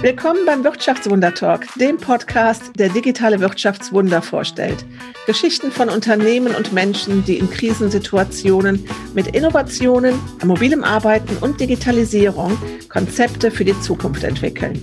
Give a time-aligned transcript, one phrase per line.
[0.00, 4.84] Willkommen beim Wirtschaftswunder Talk, dem Podcast, der digitale Wirtschaftswunder vorstellt.
[5.26, 12.56] Geschichten von Unternehmen und Menschen, die in Krisensituationen mit Innovationen, mobilem Arbeiten und Digitalisierung
[12.88, 14.80] Konzepte für die Zukunft entwickeln.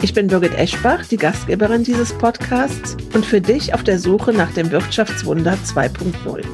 [0.00, 4.52] Ich bin Birgit Eschbach, die Gastgeberin dieses Podcasts und für dich auf der Suche nach
[4.52, 6.44] dem Wirtschaftswunder 2.0.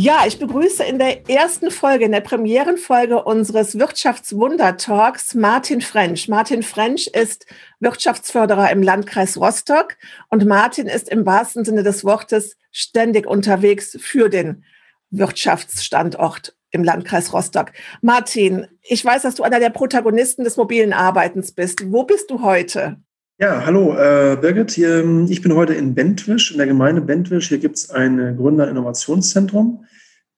[0.00, 6.28] Ja, ich begrüße in der ersten Folge, in der Premierenfolge unseres Wirtschaftswunder-Talks Martin French.
[6.28, 7.46] Martin French ist
[7.80, 9.96] Wirtschaftsförderer im Landkreis Rostock
[10.28, 14.62] und Martin ist im wahrsten Sinne des Wortes ständig unterwegs für den
[15.10, 17.72] Wirtschaftsstandort im Landkreis Rostock.
[18.00, 21.90] Martin, ich weiß, dass du einer der Protagonisten des mobilen Arbeitens bist.
[21.90, 23.00] Wo bist du heute?
[23.40, 24.72] Ja, hallo äh, Birgit.
[24.72, 27.46] Hier, ich bin heute in Bentwisch, in der Gemeinde Bentwisch.
[27.46, 29.84] Hier gibt es ein Gründer-Innovationszentrum.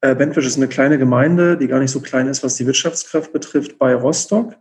[0.02, 3.32] Äh, Bentwisch ist eine kleine Gemeinde, die gar nicht so klein ist, was die Wirtschaftskraft
[3.32, 4.54] betrifft, bei Rostock.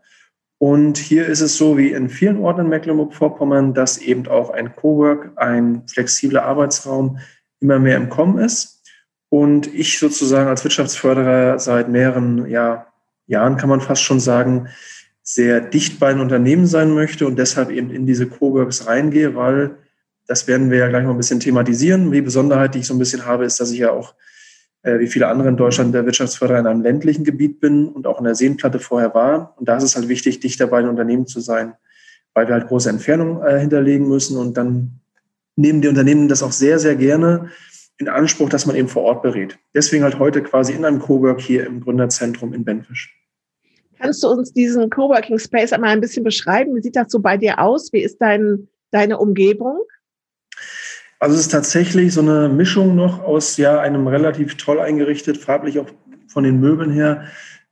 [0.57, 4.73] Und hier ist es so wie in vielen Orten in Mecklenburg-Vorpommern, dass eben auch ein
[4.73, 7.19] Cowork, ein flexibler Arbeitsraum
[7.59, 8.81] immer mehr im Kommen ist.
[9.27, 12.87] Und ich sozusagen als Wirtschaftsförderer seit mehreren ja,
[13.27, 14.69] Jahren, kann man fast schon sagen,
[15.31, 19.77] sehr dicht bei den Unternehmen sein möchte und deshalb eben in diese Coworks reingehe, weil
[20.25, 22.11] das werden wir ja gleich noch ein bisschen thematisieren.
[22.11, 24.15] Die Besonderheit, die ich so ein bisschen habe, ist, dass ich ja auch,
[24.81, 28.17] äh, wie viele andere in Deutschland, der Wirtschaftsförderer in einem ländlichen Gebiet bin und auch
[28.17, 29.53] in der Seenplatte vorher war.
[29.57, 31.73] Und da ist es halt wichtig, dichter bei den Unternehmen zu sein,
[32.33, 34.35] weil wir halt große Entfernungen äh, hinterlegen müssen.
[34.35, 34.99] Und dann
[35.55, 37.51] nehmen die Unternehmen das auch sehr, sehr gerne
[37.99, 39.59] in Anspruch, dass man eben vor Ort berät.
[39.75, 43.18] Deswegen halt heute quasi in einem Cowork hier im Gründerzentrum in Benfisch.
[43.99, 46.75] Kannst du uns diesen Coworking Space einmal ein bisschen beschreiben?
[46.75, 47.91] Wie sieht das so bei dir aus?
[47.91, 49.79] Wie ist dein, deine Umgebung?
[51.19, 55.77] Also es ist tatsächlich so eine Mischung noch aus ja einem relativ toll eingerichtet, farblich
[55.79, 55.87] auch
[56.27, 57.25] von den Möbeln her,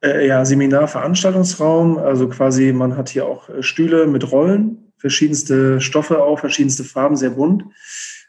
[0.03, 1.97] äh, ja Seminar-Veranstaltungsraum.
[1.97, 7.15] Also quasi man hat hier auch äh, Stühle mit Rollen, verschiedenste Stoffe auch, verschiedenste Farben,
[7.15, 7.63] sehr bunt.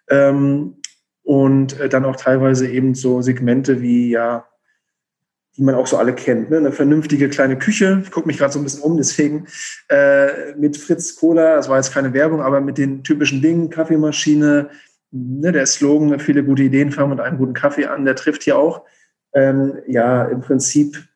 [0.08, 0.76] Ähm,
[1.24, 4.46] und äh, dann auch teilweise eben so Segmente wie ja
[5.58, 6.50] die man auch so alle kennt.
[6.50, 6.58] Ne?
[6.58, 8.00] Eine vernünftige kleine Küche.
[8.04, 9.46] Ich gucke mich gerade so ein bisschen um, deswegen
[9.88, 14.70] äh, mit Fritz Cola, das war jetzt keine Werbung, aber mit den typischen Dingen, Kaffeemaschine,
[15.10, 18.56] ne, der Slogan, viele gute Ideen fangen mit einem guten Kaffee an, der trifft hier
[18.56, 18.82] auch.
[19.34, 21.08] Ähm, ja, im Prinzip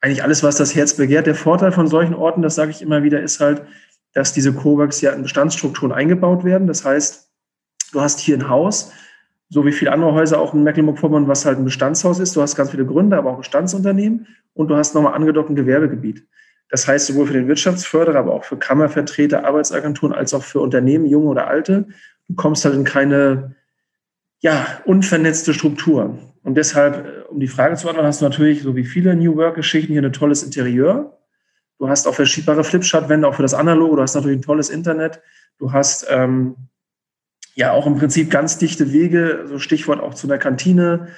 [0.00, 1.26] eigentlich alles, was das Herz begehrt.
[1.26, 3.62] Der Vorteil von solchen Orten, das sage ich immer wieder, ist halt,
[4.12, 6.68] dass diese Coworks ja in Bestandsstrukturen eingebaut werden.
[6.68, 7.28] Das heißt,
[7.92, 8.92] du hast hier ein Haus,
[9.54, 12.34] so wie viele andere Häuser auch in Mecklenburg-Vorpommern, was halt ein Bestandshaus ist.
[12.34, 16.26] Du hast ganz viele Gründer, aber auch Bestandsunternehmen und du hast nochmal angedockt ein Gewerbegebiet.
[16.70, 21.06] Das heißt, sowohl für den Wirtschaftsförderer, aber auch für Kammervertreter, Arbeitsagenturen, als auch für Unternehmen,
[21.06, 21.86] junge oder alte,
[22.26, 23.54] du kommst halt in keine
[24.40, 26.18] ja, unvernetzte Struktur.
[26.42, 29.36] Und deshalb, äh, um die Frage zu beantworten, hast du natürlich, so wie viele New
[29.36, 31.16] Work-Geschichten, hier ein tolles Interieur.
[31.78, 33.94] Du hast auch verschiebbare Flipchart-Wände, auch für das Analoge.
[33.94, 35.22] Du hast natürlich ein tolles Internet.
[35.58, 36.56] Du hast ähm,
[37.54, 41.08] ja auch im Prinzip ganz dichte Wege, so Stichwort auch zu einer Kantine.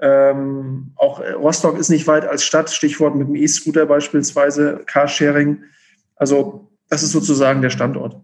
[0.00, 5.62] Ähm, auch äh, Rostock ist nicht weit als Stadt, Stichwort mit dem E-Scooter beispielsweise, Carsharing.
[6.16, 8.20] Also das ist sozusagen der Standort.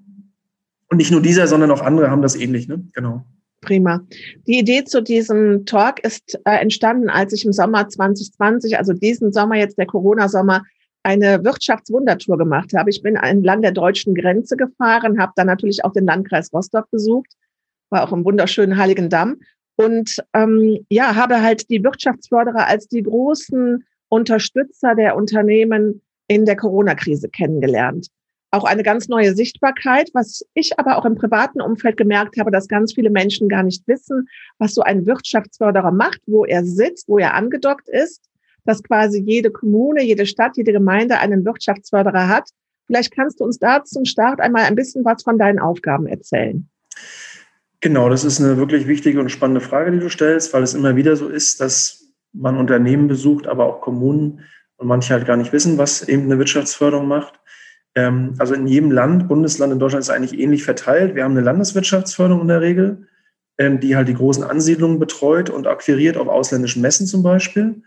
[0.88, 2.84] Und nicht nur dieser, sondern auch andere haben das ähnlich, ne?
[2.92, 3.24] Genau.
[3.60, 4.00] Prima.
[4.46, 9.32] Die Idee zu diesem Talk ist äh, entstanden, als ich im Sommer 2020, also diesen
[9.32, 10.64] Sommer jetzt der Corona-Sommer,
[11.02, 12.90] eine Wirtschaftswundertour gemacht habe.
[12.90, 17.28] Ich bin entlang der deutschen Grenze gefahren, habe dann natürlich auch den Landkreis Rostock besucht
[17.90, 19.40] war auch im wunderschönen Heiligen Damm.
[19.76, 26.56] Und ähm, ja, habe halt die Wirtschaftsförderer als die großen Unterstützer der Unternehmen in der
[26.56, 28.08] Corona-Krise kennengelernt.
[28.52, 32.68] Auch eine ganz neue Sichtbarkeit, was ich aber auch im privaten Umfeld gemerkt habe, dass
[32.68, 34.28] ganz viele Menschen gar nicht wissen,
[34.58, 38.28] was so ein Wirtschaftsförderer macht, wo er sitzt, wo er angedockt ist,
[38.64, 42.50] dass quasi jede Kommune, jede Stadt, jede Gemeinde einen Wirtschaftsförderer hat.
[42.86, 46.68] Vielleicht kannst du uns da zum Start einmal ein bisschen was von deinen Aufgaben erzählen.
[47.80, 50.96] Genau, das ist eine wirklich wichtige und spannende Frage, die du stellst, weil es immer
[50.96, 54.40] wieder so ist, dass man Unternehmen besucht, aber auch Kommunen
[54.76, 57.40] und manche halt gar nicht wissen, was eben eine Wirtschaftsförderung macht.
[57.94, 61.14] Ähm, also in jedem Land, Bundesland in Deutschland ist eigentlich ähnlich verteilt.
[61.14, 63.06] Wir haben eine Landeswirtschaftsförderung in der Regel,
[63.58, 67.82] ähm, die halt die großen Ansiedlungen betreut und akquiriert auf ausländischen Messen zum Beispiel.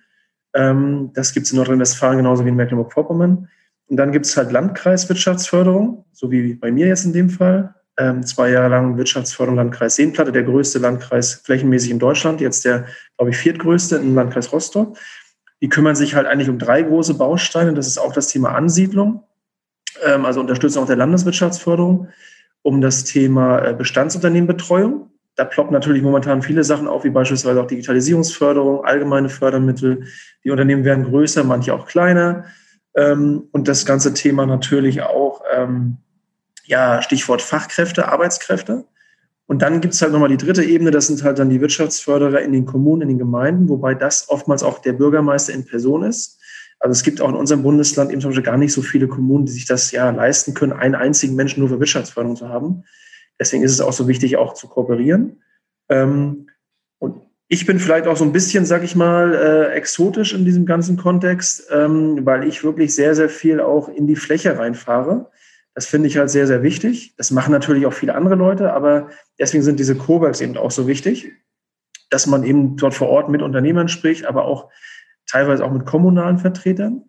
[0.56, 3.48] Ähm, das gibt es in Nordrhein-Westfalen genauso wie in Mecklenburg-Vorpommern.
[3.88, 7.76] Und dann gibt es halt Landkreiswirtschaftsförderung, so wie bei mir jetzt in dem Fall
[8.24, 12.86] zwei Jahre lang Wirtschaftsförderung Landkreis Seenplatte, der größte Landkreis flächenmäßig in Deutschland, jetzt der,
[13.18, 14.98] glaube ich, viertgrößte im Landkreis Rostock.
[15.62, 17.74] Die kümmern sich halt eigentlich um drei große Bausteine.
[17.74, 19.24] Das ist auch das Thema Ansiedlung,
[20.04, 22.10] ähm, also Unterstützung auch der Landeswirtschaftsförderung,
[22.64, 25.12] um das Thema äh, Bestandsunternehmenbetreuung.
[25.36, 30.06] Da ploppen natürlich momentan viele Sachen auf, wie beispielsweise auch Digitalisierungsförderung, allgemeine Fördermittel.
[30.44, 32.46] Die Unternehmen werden größer, manche auch kleiner.
[32.96, 35.98] Ähm, und das ganze Thema natürlich auch, ähm,
[36.66, 38.86] ja, Stichwort Fachkräfte, Arbeitskräfte.
[39.46, 42.42] Und dann gibt es halt nochmal die dritte Ebene, das sind halt dann die Wirtschaftsförderer
[42.42, 46.40] in den Kommunen, in den Gemeinden, wobei das oftmals auch der Bürgermeister in Person ist.
[46.80, 49.46] Also es gibt auch in unserem Bundesland eben zum Beispiel gar nicht so viele Kommunen,
[49.46, 52.84] die sich das ja leisten können, einen einzigen Menschen nur für Wirtschaftsförderung zu haben.
[53.40, 55.42] Deswegen ist es auch so wichtig, auch zu kooperieren.
[55.90, 56.48] Ähm,
[57.00, 60.66] und ich bin vielleicht auch so ein bisschen, sag ich mal, äh, exotisch in diesem
[60.66, 65.30] ganzen Kontext, ähm, weil ich wirklich sehr, sehr viel auch in die Fläche reinfahre.
[65.76, 67.16] Das finde ich halt sehr, sehr wichtig.
[67.18, 69.10] Das machen natürlich auch viele andere Leute, aber
[69.40, 71.32] deswegen sind diese Coworks eben auch so wichtig,
[72.10, 74.70] dass man eben dort vor Ort mit Unternehmern spricht, aber auch
[75.26, 77.06] teilweise auch mit kommunalen Vertretern.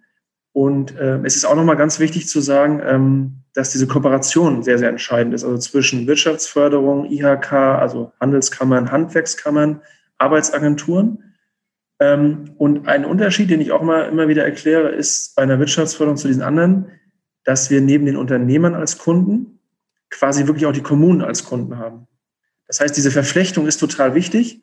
[0.53, 4.79] Und äh, es ist auch nochmal ganz wichtig zu sagen, ähm, dass diese Kooperation sehr,
[4.79, 5.45] sehr entscheidend ist.
[5.45, 9.83] Also zwischen Wirtschaftsförderung, IHK, also Handelskammern, Handwerkskammern,
[10.17, 11.35] Arbeitsagenturen.
[12.01, 16.17] Ähm, und ein Unterschied, den ich auch mal immer wieder erkläre, ist bei einer Wirtschaftsförderung
[16.17, 16.87] zu diesen anderen,
[17.45, 19.59] dass wir neben den Unternehmern als Kunden
[20.11, 22.07] quasi wirklich auch die Kommunen als Kunden haben.
[22.67, 24.63] Das heißt, diese Verflechtung ist total wichtig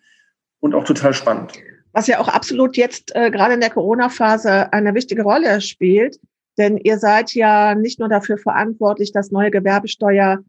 [0.60, 1.54] und auch total spannend.
[1.94, 6.20] Was ja auch absolut jetzt äh, gerade in der Corona-Phase eine wichtige Rolle spielt,
[6.58, 10.40] denn ihr seid ja nicht nur dafür verantwortlich, dass neue Gewerbesteuer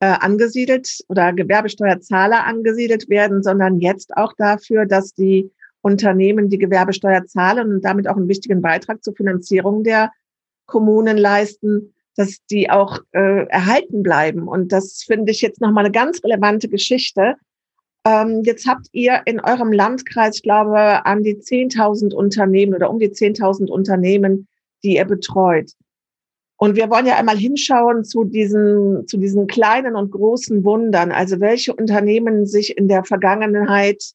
[0.00, 5.50] äh, angesiedelt oder Gewerbesteuerzahler angesiedelt werden, sondern jetzt auch dafür, dass die
[5.80, 10.10] Unternehmen die Gewerbesteuer zahlen und damit auch einen wichtigen Beitrag zur Finanzierung der
[10.66, 14.48] Kommunen leisten, dass die auch äh, erhalten bleiben.
[14.48, 17.36] Und das finde ich jetzt nochmal eine ganz relevante Geschichte.
[18.04, 22.98] Ähm, jetzt habt ihr in eurem Landkreis, ich glaube, an die 10.000 Unternehmen oder um
[22.98, 24.48] die 10.000 Unternehmen,
[24.82, 25.70] die ihr betreut.
[26.56, 31.10] Und wir wollen ja einmal hinschauen zu diesen, zu diesen kleinen und großen Wundern.
[31.10, 34.12] Also welche Unternehmen sich in der Vergangenheit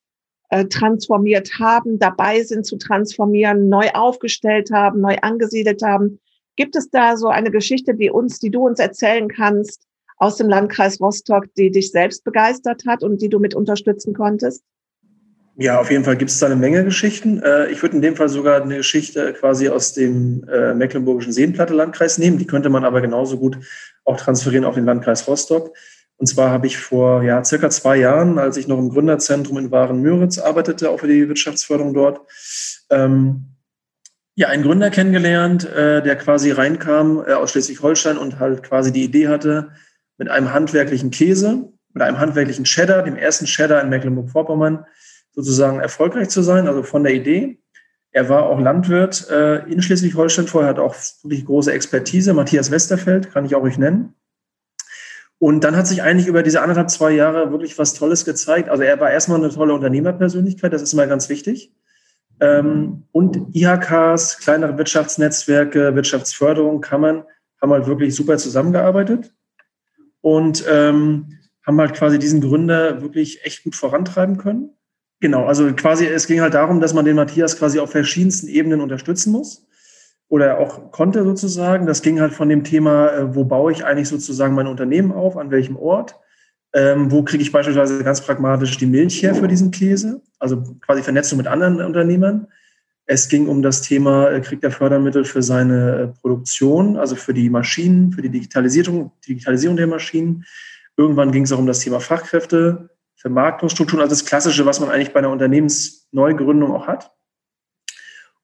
[0.49, 6.19] äh, transformiert haben, dabei sind zu transformieren, neu aufgestellt haben, neu angesiedelt haben.
[6.57, 9.83] Gibt es da so eine Geschichte, die uns, die du uns erzählen kannst
[10.17, 14.63] aus dem Landkreis Rostock, die dich selbst begeistert hat und die du mit unterstützen konntest?
[15.59, 17.41] Ja, auf jeden Fall gibt es da eine Menge Geschichten.
[17.41, 22.17] Äh, ich würde in dem Fall sogar eine Geschichte quasi aus dem äh, mecklenburgischen Seenplatte-Landkreis
[22.17, 22.37] nehmen.
[22.37, 23.57] Die könnte man aber genauso gut
[24.03, 25.75] auch transferieren auf den Landkreis Rostock.
[26.17, 29.71] Und zwar habe ich vor ja, circa zwei Jahren, als ich noch im Gründerzentrum in
[29.71, 32.21] Waren-Müritz arbeitete, auch für die Wirtschaftsförderung dort,
[32.89, 33.56] ähm,
[34.37, 39.03] ja, einen Gründer kennengelernt, äh, der quasi reinkam äh, aus Schleswig-Holstein und halt quasi die
[39.03, 39.69] Idee hatte,
[40.19, 44.85] mit einem handwerklichen Käse, mit einem handwerklichen Cheddar, dem ersten Cheddar in Mecklenburg-Vorpommern,
[45.31, 47.59] sozusagen erfolgreich zu sein, also von der Idee.
[48.11, 52.35] Er war auch Landwirt äh, in Schleswig-Holstein, vorher hat auch wirklich große Expertise.
[52.35, 54.13] Matthias Westerfeld kann ich auch euch nennen.
[55.39, 58.69] Und dann hat sich eigentlich über diese anderthalb, zwei Jahre wirklich was Tolles gezeigt.
[58.69, 61.73] Also er war erstmal eine tolle Unternehmerpersönlichkeit, das ist mal ganz wichtig.
[62.39, 67.23] Ähm, und IHKs, kleinere Wirtschaftsnetzwerke, Wirtschaftsförderung, Kammern
[67.61, 69.33] haben halt wirklich super zusammengearbeitet
[70.21, 74.69] und ähm, haben halt quasi diesen Gründer wirklich echt gut vorantreiben können.
[75.19, 78.81] Genau, also quasi es ging halt darum, dass man den Matthias quasi auf verschiedensten Ebenen
[78.81, 79.65] unterstützen muss
[80.29, 81.87] oder auch konnte sozusagen.
[81.87, 85.35] Das ging halt von dem Thema, äh, wo baue ich eigentlich sozusagen mein Unternehmen auf,
[85.37, 86.19] an welchem Ort,
[86.77, 90.21] ähm, wo kriege ich beispielsweise ganz pragmatisch die Milch her für diesen Käse?
[90.37, 92.45] Also quasi Vernetzung mit anderen Unternehmern.
[93.07, 97.33] Es ging um das Thema, äh, kriegt er Fördermittel für seine äh, Produktion, also für
[97.33, 100.45] die Maschinen, für die Digitalisierung, Digitalisierung der Maschinen.
[100.97, 105.13] Irgendwann ging es auch um das Thema Fachkräfte, Vermarktungsstrukturen, also das Klassische, was man eigentlich
[105.13, 107.11] bei einer Unternehmensneugründung auch hat.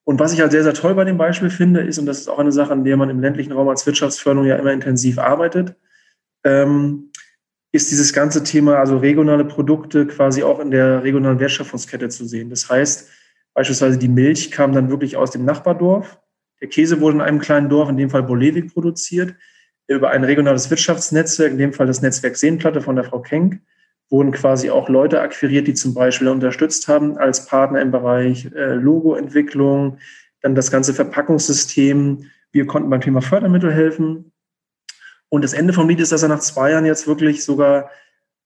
[0.02, 2.28] Und was ich halt sehr, sehr toll bei dem Beispiel finde, ist, und das ist
[2.28, 5.76] auch eine Sache, an der man im ländlichen Raum als Wirtschaftsförderung ja immer intensiv arbeitet,
[6.42, 7.12] ähm,
[7.74, 12.48] ist dieses ganze Thema, also regionale Produkte quasi auch in der regionalen Wertschöpfungskette zu sehen.
[12.48, 13.10] Das heißt,
[13.52, 16.20] beispielsweise die Milch kam dann wirklich aus dem Nachbardorf.
[16.60, 19.34] Der Käse wurde in einem kleinen Dorf, in dem Fall Bolevik, produziert.
[19.88, 23.60] Über ein regionales Wirtschaftsnetzwerk, in dem Fall das Netzwerk Seenplatte von der Frau Kenk,
[24.08, 28.74] wurden quasi auch Leute akquiriert, die zum Beispiel unterstützt haben als Partner im Bereich äh,
[28.74, 29.98] Logoentwicklung,
[30.42, 32.30] dann das ganze Verpackungssystem.
[32.52, 34.30] Wir konnten beim Thema Fördermittel helfen.
[35.28, 37.90] Und das Ende vom Lied ist, dass er nach zwei Jahren jetzt wirklich sogar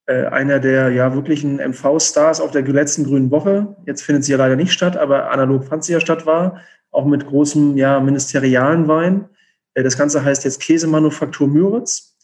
[0.06, 4.38] äh, einer der ja wirklichen MV-Stars auf der letzten Grünen Woche, jetzt findet sie ja
[4.38, 8.88] leider nicht statt, aber analog fand sie ja statt war, auch mit großem ja, ministerialen
[8.88, 9.28] Wein.
[9.74, 12.16] Äh, das Ganze heißt jetzt Käsemanufaktur Müritz.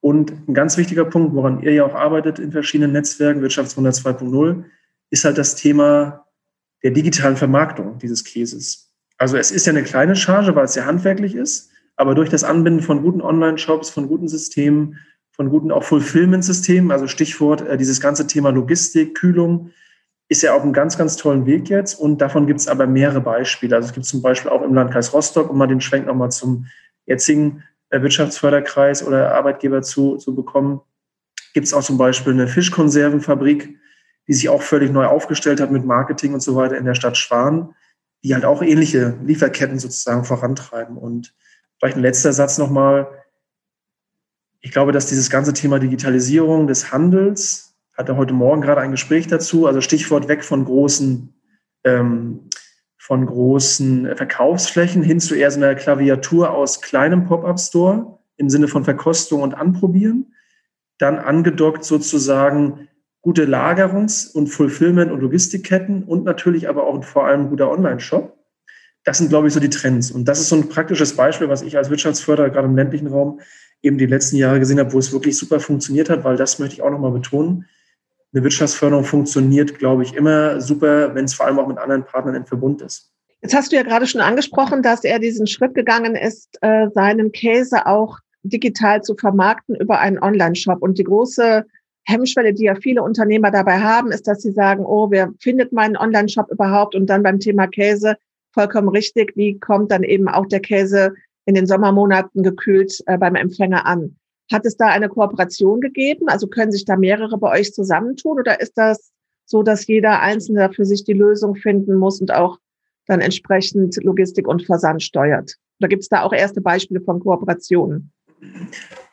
[0.00, 4.64] Und ein ganz wichtiger Punkt, woran ihr ja auch arbeitet in verschiedenen Netzwerken, Wirtschaftswunder 2.0,
[5.10, 6.26] ist halt das Thema
[6.82, 8.92] der digitalen Vermarktung dieses Käses.
[9.18, 11.71] Also es ist ja eine kleine Charge, weil es sehr handwerklich ist.
[12.02, 14.98] Aber durch das Anbinden von guten Online-Shops, von guten Systemen,
[15.30, 19.70] von guten auch Fulfillment-Systemen, also Stichwort äh, dieses ganze Thema Logistik, Kühlung,
[20.28, 23.20] ist ja auf einem ganz, ganz tollen Weg jetzt und davon gibt es aber mehrere
[23.20, 23.76] Beispiele.
[23.76, 26.66] Also es gibt zum Beispiel auch im Landkreis Rostock, um mal den Schwenk nochmal zum
[27.06, 30.80] jetzigen äh, Wirtschaftsförderkreis oder Arbeitgeber zu, zu bekommen,
[31.54, 33.78] gibt es auch zum Beispiel eine Fischkonservenfabrik,
[34.26, 37.16] die sich auch völlig neu aufgestellt hat mit Marketing und so weiter in der Stadt
[37.16, 37.76] Schwan,
[38.24, 40.96] die halt auch ähnliche Lieferketten sozusagen vorantreiben.
[40.96, 41.32] Und
[41.82, 43.08] vielleicht ein letzter Satz nochmal.
[44.60, 49.26] Ich glaube, dass dieses ganze Thema Digitalisierung des Handels, hatte heute Morgen gerade ein Gespräch
[49.26, 51.34] dazu, also Stichwort weg von großen,
[51.82, 52.48] ähm,
[52.98, 58.84] von großen Verkaufsflächen hin zu eher so einer Klaviatur aus kleinem Pop-up-Store im Sinne von
[58.84, 60.36] Verkostung und Anprobieren.
[60.98, 62.88] Dann angedockt sozusagen
[63.22, 68.38] gute Lagerungs- und Fulfillment- und Logistikketten und natürlich aber auch vor allem guter Online-Shop.
[69.04, 70.10] Das sind, glaube ich, so die Trends.
[70.10, 73.40] Und das ist so ein praktisches Beispiel, was ich als Wirtschaftsförderer gerade im ländlichen Raum
[73.82, 76.76] eben die letzten Jahre gesehen habe, wo es wirklich super funktioniert hat, weil das möchte
[76.76, 77.66] ich auch nochmal betonen.
[78.32, 82.36] Eine Wirtschaftsförderung funktioniert, glaube ich, immer super, wenn es vor allem auch mit anderen Partnern
[82.36, 83.10] im Verbund ist.
[83.42, 87.32] Jetzt hast du ja gerade schon angesprochen, dass er diesen Schritt gegangen ist, äh, seinen
[87.32, 90.80] Käse auch digital zu vermarkten über einen Online-Shop.
[90.80, 91.64] Und die große
[92.04, 95.96] Hemmschwelle, die ja viele Unternehmer dabei haben, ist, dass sie sagen, oh, wer findet meinen
[95.96, 96.94] Online-Shop überhaupt?
[96.94, 98.16] Und dann beim Thema Käse
[98.52, 103.34] vollkommen richtig, wie kommt dann eben auch der Käse in den Sommermonaten gekühlt äh, beim
[103.34, 104.16] Empfänger an?
[104.50, 106.28] Hat es da eine Kooperation gegeben?
[106.28, 109.12] Also können sich da mehrere bei euch zusammentun oder ist das
[109.46, 112.58] so, dass jeder Einzelne für sich die Lösung finden muss und auch
[113.06, 115.56] dann entsprechend Logistik und Versand steuert?
[115.80, 118.12] Oder gibt es da auch erste Beispiele von Kooperationen?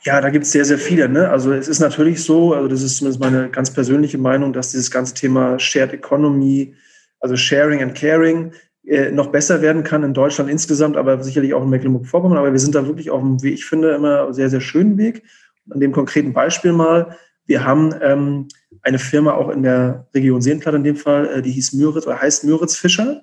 [0.03, 1.09] Ja, da gibt es sehr, sehr viele.
[1.09, 1.29] Ne?
[1.29, 4.89] Also es ist natürlich so, also das ist zumindest meine ganz persönliche Meinung, dass dieses
[4.89, 6.75] ganze Thema Shared Economy,
[7.19, 8.53] also Sharing and Caring,
[8.89, 12.39] äh, noch besser werden kann in Deutschland insgesamt, aber sicherlich auch in Mecklenburg-Vorpommern.
[12.39, 15.23] Aber wir sind da wirklich auf einem, wie ich finde, immer sehr, sehr schönen Weg.
[15.69, 17.15] An dem konkreten Beispiel mal,
[17.45, 18.47] wir haben ähm,
[18.81, 22.19] eine Firma auch in der Region Seenplatte in dem Fall, äh, die hieß Müritz oder
[22.19, 23.21] heißt Müritz Fischer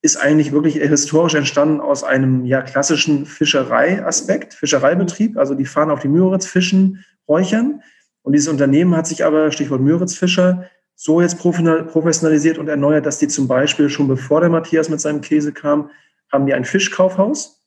[0.00, 5.36] ist eigentlich wirklich historisch entstanden aus einem ja klassischen Fischereiaspekt, Fischereibetrieb.
[5.36, 7.82] Also die fahren auf die Müritz, fischen, räuchern.
[8.22, 10.64] Und dieses Unternehmen hat sich aber, Stichwort Müritz Fischer,
[11.02, 15.20] so jetzt professionalisiert und erneuert, dass die zum Beispiel schon bevor der Matthias mit seinem
[15.20, 15.90] Käse kam,
[16.30, 17.60] haben die ein Fischkaufhaus,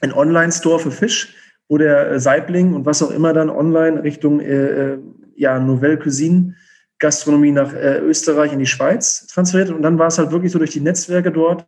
[0.00, 1.34] ein Online-Store für Fisch,
[1.68, 4.98] wo der Saibling und was auch immer dann online Richtung äh, äh
[5.34, 6.54] ja, Nouvelle Cuisine
[6.98, 9.68] Gastronomie nach äh, Österreich in die Schweiz transferiert.
[9.68, 11.66] Und dann war es halt wirklich so durch die Netzwerke dort,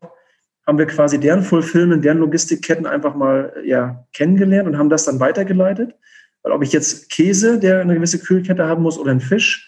[0.66, 5.21] haben wir quasi deren Fulfillment, deren Logistikketten einfach mal ja, kennengelernt und haben das dann
[5.21, 5.95] weitergeleitet.
[6.42, 9.67] Weil ob ich jetzt Käse, der eine gewisse Kühlkette haben muss, oder einen Fisch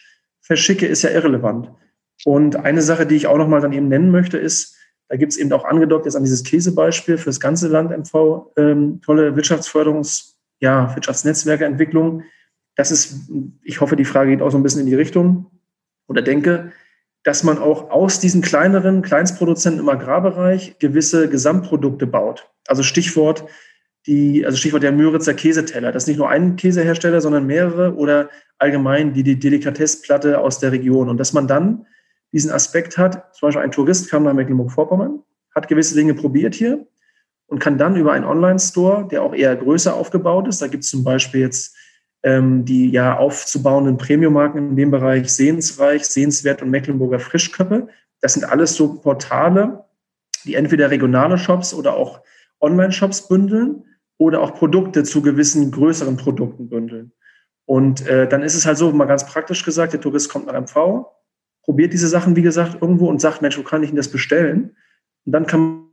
[0.50, 1.70] verschicke, ist ja irrelevant.
[2.24, 4.76] Und eine Sache, die ich auch nochmal dann eben nennen möchte, ist,
[5.08, 8.52] da gibt es eben auch angedockt jetzt an dieses Käsebeispiel für das ganze Land MV
[8.56, 12.24] ähm, tolle Wirtschaftsförderungs-, ja, Wirtschaftsnetzwerkeentwicklung
[12.80, 13.30] das ist,
[13.62, 15.50] ich hoffe, die Frage geht auch so ein bisschen in die Richtung
[16.08, 16.72] oder denke,
[17.24, 22.48] dass man auch aus diesen kleineren Kleinstproduzenten im Agrarbereich gewisse Gesamtprodukte baut.
[22.66, 23.44] Also Stichwort
[24.06, 25.92] die, also Stichwort der Müritzer Käseteller.
[25.92, 30.72] Das ist nicht nur ein Käsehersteller, sondern mehrere oder allgemein die, die Delikatessplatte aus der
[30.72, 31.08] Region.
[31.08, 31.86] Und dass man dann
[32.32, 35.22] diesen Aspekt hat, zum Beispiel ein Tourist kam nach Mecklenburg-Vorpommern,
[35.54, 36.86] hat gewisse Dinge probiert hier
[37.46, 40.90] und kann dann über einen Online-Store, der auch eher größer aufgebaut ist, da gibt es
[40.90, 41.76] zum Beispiel jetzt
[42.22, 47.88] ähm, die ja aufzubauenden Premium-Marken in dem Bereich Sehensreich, Sehenswert und Mecklenburger Frischköppe.
[48.20, 49.84] Das sind alles so Portale,
[50.44, 52.20] die entweder regionale Shops oder auch
[52.60, 53.84] Online-Shops bündeln
[54.18, 57.12] oder auch Produkte zu gewissen größeren Produkten bündeln.
[57.64, 60.60] Und äh, dann ist es halt so, mal ganz praktisch gesagt, der Tourist kommt nach
[60.60, 61.06] MV,
[61.62, 64.76] probiert diese Sachen, wie gesagt, irgendwo und sagt, Mensch, wo kann ich denn das bestellen?
[65.24, 65.86] Und dann kann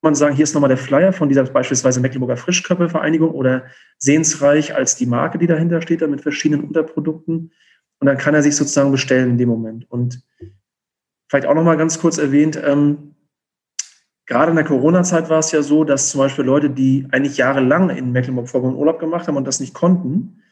[0.00, 3.66] man sagen, hier ist nochmal der Flyer von dieser beispielsweise Mecklenburger Frischköpfe-Vereinigung oder
[3.98, 7.52] Sehensreich als die Marke, die dahinter steht, dann mit verschiedenen Unterprodukten.
[8.00, 9.90] Und dann kann er sich sozusagen bestellen in dem Moment.
[9.90, 10.22] Und
[11.28, 13.16] vielleicht auch nochmal ganz kurz erwähnt, ähm,
[14.28, 17.90] gerade in der Corona-Zeit war es ja so, dass zum Beispiel Leute, die eigentlich jahrelang
[17.90, 20.42] in Mecklenburg-Vorpommern Urlaub gemacht haben und das nicht konnten,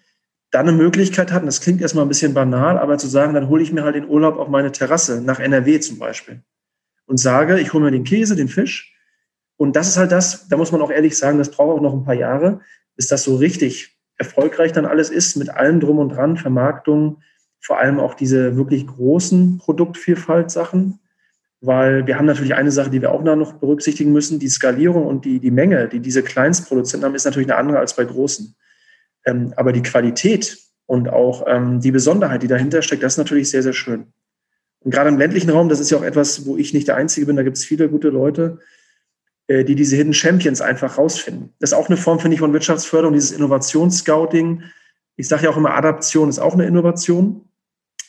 [0.50, 3.62] dann eine Möglichkeit hatten, das klingt erstmal ein bisschen banal, aber zu sagen, dann hole
[3.62, 6.42] ich mir halt den Urlaub auf meine Terrasse, nach NRW zum Beispiel.
[7.06, 8.96] Und sage, ich hole mir den Käse, den Fisch,
[9.56, 11.94] und das ist halt das, da muss man auch ehrlich sagen, das braucht auch noch
[11.94, 12.60] ein paar Jahre,
[12.94, 17.22] bis das so richtig erfolgreich dann alles ist, mit allem drum und dran, Vermarktung,
[17.60, 21.00] vor allem auch diese wirklich großen Produktvielfalt-Sachen.
[21.60, 25.24] Weil wir haben natürlich eine Sache, die wir auch noch berücksichtigen müssen, die Skalierung und
[25.24, 28.54] die, die Menge, die diese Kleinstproduzenten haben, ist natürlich eine andere als bei großen.
[29.24, 33.50] Ähm, aber die Qualität und auch ähm, die Besonderheit, die dahinter steckt, das ist natürlich
[33.50, 34.12] sehr, sehr schön.
[34.80, 37.26] Und gerade im ländlichen Raum, das ist ja auch etwas, wo ich nicht der Einzige
[37.26, 38.60] bin, da gibt es viele gute Leute,
[39.48, 41.54] äh, die diese Hidden Champions einfach rausfinden.
[41.58, 44.62] Das ist auch eine Form, finde ich, von Wirtschaftsförderung, dieses Innovationsscouting.
[45.16, 47.48] Ich sage ja auch immer, Adaption ist auch eine Innovation.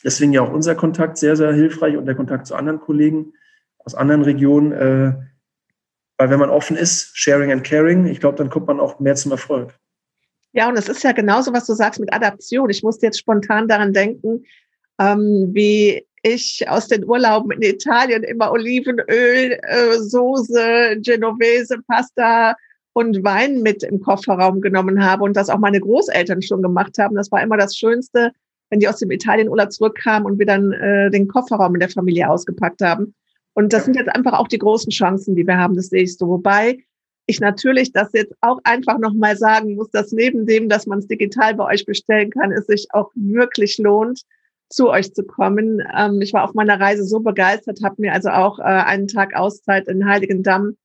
[0.04, 3.32] Deswegen ja auch unser Kontakt sehr, sehr hilfreich und der Kontakt zu anderen Kollegen
[3.88, 4.72] aus anderen Regionen.
[4.72, 5.14] Äh,
[6.18, 9.14] weil wenn man offen ist, sharing and caring, ich glaube, dann kommt man auch mehr
[9.14, 9.78] zum Erfolg.
[10.52, 12.68] Ja, und es ist ja genauso, was du sagst mit Adaption.
[12.70, 14.44] Ich musste jetzt spontan daran denken,
[14.98, 22.56] ähm, wie ich aus den Urlauben in Italien immer Olivenöl, äh, Soße, Genovese, Pasta
[22.92, 27.14] und Wein mit im Kofferraum genommen habe und das auch meine Großeltern schon gemacht haben.
[27.14, 28.32] Das war immer das Schönste,
[28.70, 32.28] wenn die aus dem Italienurlaub zurückkamen und wir dann äh, den Kofferraum in der Familie
[32.28, 33.14] ausgepackt haben.
[33.58, 36.16] Und das sind jetzt einfach auch die großen Chancen, die wir haben, das sehe ich
[36.16, 36.28] so.
[36.28, 36.78] Wobei
[37.26, 41.08] ich natürlich das jetzt auch einfach nochmal sagen muss, dass neben dem, dass man es
[41.08, 44.22] digital bei euch bestellen kann, es sich auch wirklich lohnt,
[44.68, 45.82] zu euch zu kommen.
[45.92, 49.34] Ähm, ich war auf meiner Reise so begeistert, habe mir also auch äh, einen Tag
[49.34, 50.76] Auszeit in Heiligendamm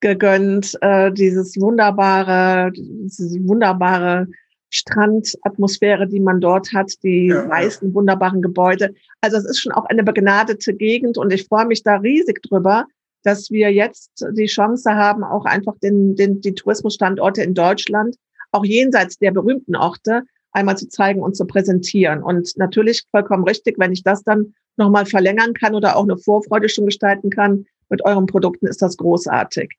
[0.00, 4.28] gegönnt, äh, dieses wunderbare, diese wunderbare
[4.70, 7.48] Strandatmosphäre, die man dort hat, die ja.
[7.48, 8.94] weißen, wunderbaren Gebäude.
[9.20, 12.86] Also es ist schon auch eine begnadete Gegend und ich freue mich da riesig drüber,
[13.22, 18.16] dass wir jetzt die Chance haben, auch einfach den, den, die Tourismusstandorte in Deutschland,
[18.52, 20.22] auch jenseits der berühmten Orte,
[20.52, 22.22] einmal zu zeigen und zu präsentieren.
[22.22, 26.68] Und natürlich vollkommen richtig, wenn ich das dann nochmal verlängern kann oder auch eine Vorfreude
[26.68, 29.70] schon gestalten kann mit euren Produkten, ist das großartig.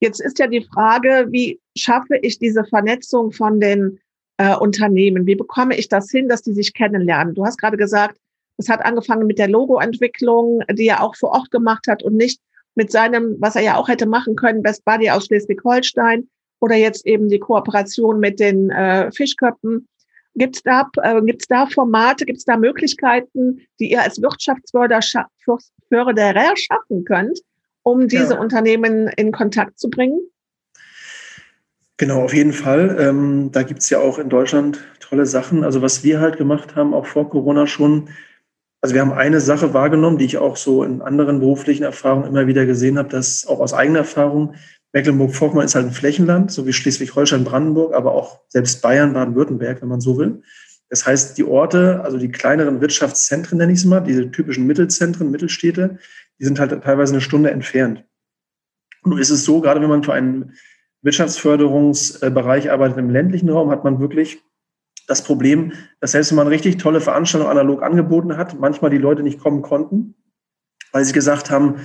[0.00, 3.98] Jetzt ist ja die Frage, wie schaffe ich diese Vernetzung von den
[4.38, 5.26] äh, Unternehmen?
[5.26, 7.34] Wie bekomme ich das hin, dass die sich kennenlernen?
[7.34, 8.18] Du hast gerade gesagt,
[8.58, 12.40] es hat angefangen mit der Logoentwicklung, die er auch vor Ort gemacht hat und nicht
[12.74, 16.28] mit seinem, was er ja auch hätte machen können, Best Buddy aus Schleswig-Holstein
[16.60, 19.88] oder jetzt eben die Kooperation mit den äh, Fischköppen.
[20.34, 25.02] Gibt es da, äh, gibt's da Formate, gibt es da Möglichkeiten, die ihr als Wirtschaftsförderer
[25.02, 27.40] schaffen könnt,
[27.82, 28.40] um diese ja.
[28.40, 30.20] Unternehmen in Kontakt zu bringen?
[31.98, 32.96] Genau, auf jeden Fall.
[33.00, 35.64] Ähm, da gibt es ja auch in Deutschland tolle Sachen.
[35.64, 38.10] Also was wir halt gemacht haben, auch vor Corona schon,
[38.82, 42.46] also wir haben eine Sache wahrgenommen, die ich auch so in anderen beruflichen Erfahrungen immer
[42.46, 44.54] wieder gesehen habe, dass auch aus eigener Erfahrung,
[44.92, 49.88] Mecklenburg-Vorpommern ist halt ein Flächenland, so wie Schleswig-Holstein, Brandenburg, aber auch selbst Bayern, Baden-Württemberg, wenn
[49.88, 50.42] man so will.
[50.88, 55.30] Das heißt, die Orte, also die kleineren Wirtschaftszentren nenne ich es mal, diese typischen Mittelzentren,
[55.30, 55.98] Mittelstädte,
[56.38, 58.04] die sind halt teilweise eine Stunde entfernt.
[59.04, 60.52] Nun ist es so, gerade wenn man für einen
[61.06, 64.42] Wirtschaftsförderungsbereich arbeitet im ländlichen Raum, hat man wirklich
[65.06, 69.22] das Problem, dass selbst wenn man richtig tolle Veranstaltungen analog angeboten hat, manchmal die Leute
[69.22, 70.16] nicht kommen konnten,
[70.92, 71.76] weil sie gesagt haben,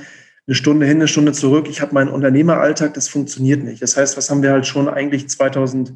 [0.47, 3.81] eine Stunde hin, eine Stunde zurück, ich habe meinen Unternehmeralltag, das funktioniert nicht.
[3.83, 5.95] Das heißt, was haben wir halt schon eigentlich 2018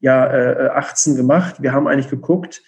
[0.00, 1.56] äh, gemacht?
[1.60, 2.62] Wir haben eigentlich geguckt,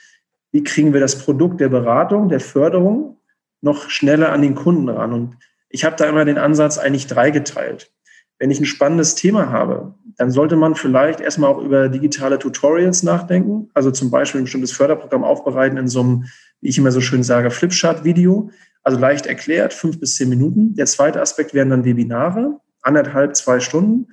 [0.53, 3.17] wie kriegen wir das Produkt der Beratung, der Förderung
[3.62, 5.14] noch schneller an den Kunden ran.
[5.14, 5.38] Und
[5.71, 7.90] ich habe da immer den Ansatz eigentlich drei geteilt.
[8.38, 13.03] Wenn ich ein spannendes Thema habe, dann sollte man vielleicht erstmal auch über digitale Tutorials
[13.03, 13.70] nachdenken.
[13.75, 16.25] Also zum Beispiel ein bestimmtes Förderprogramm aufbereiten in so einem,
[16.61, 18.51] wie ich immer so schön sage, Flipchart-Video.
[18.83, 20.75] Also leicht erklärt, fünf bis zehn Minuten.
[20.75, 24.09] Der zweite Aspekt wären dann Webinare, anderthalb, zwei Stunden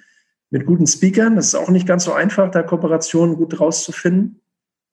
[0.50, 1.36] mit guten Speakern.
[1.36, 4.42] Das ist auch nicht ganz so einfach, da Kooperationen gut rauszufinden.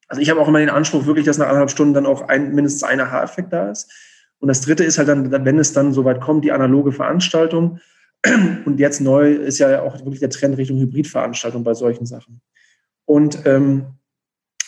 [0.07, 2.53] Also ich habe auch immer den Anspruch, wirklich, dass nach anderthalb Stunden dann auch ein,
[2.55, 3.91] mindestens ein Aha-Effekt da ist.
[4.39, 7.79] Und das dritte ist halt dann, wenn es dann soweit kommt, die analoge Veranstaltung.
[8.65, 12.41] Und jetzt neu ist ja auch wirklich der Trend Richtung Hybridveranstaltung bei solchen Sachen.
[13.05, 13.85] Und ähm,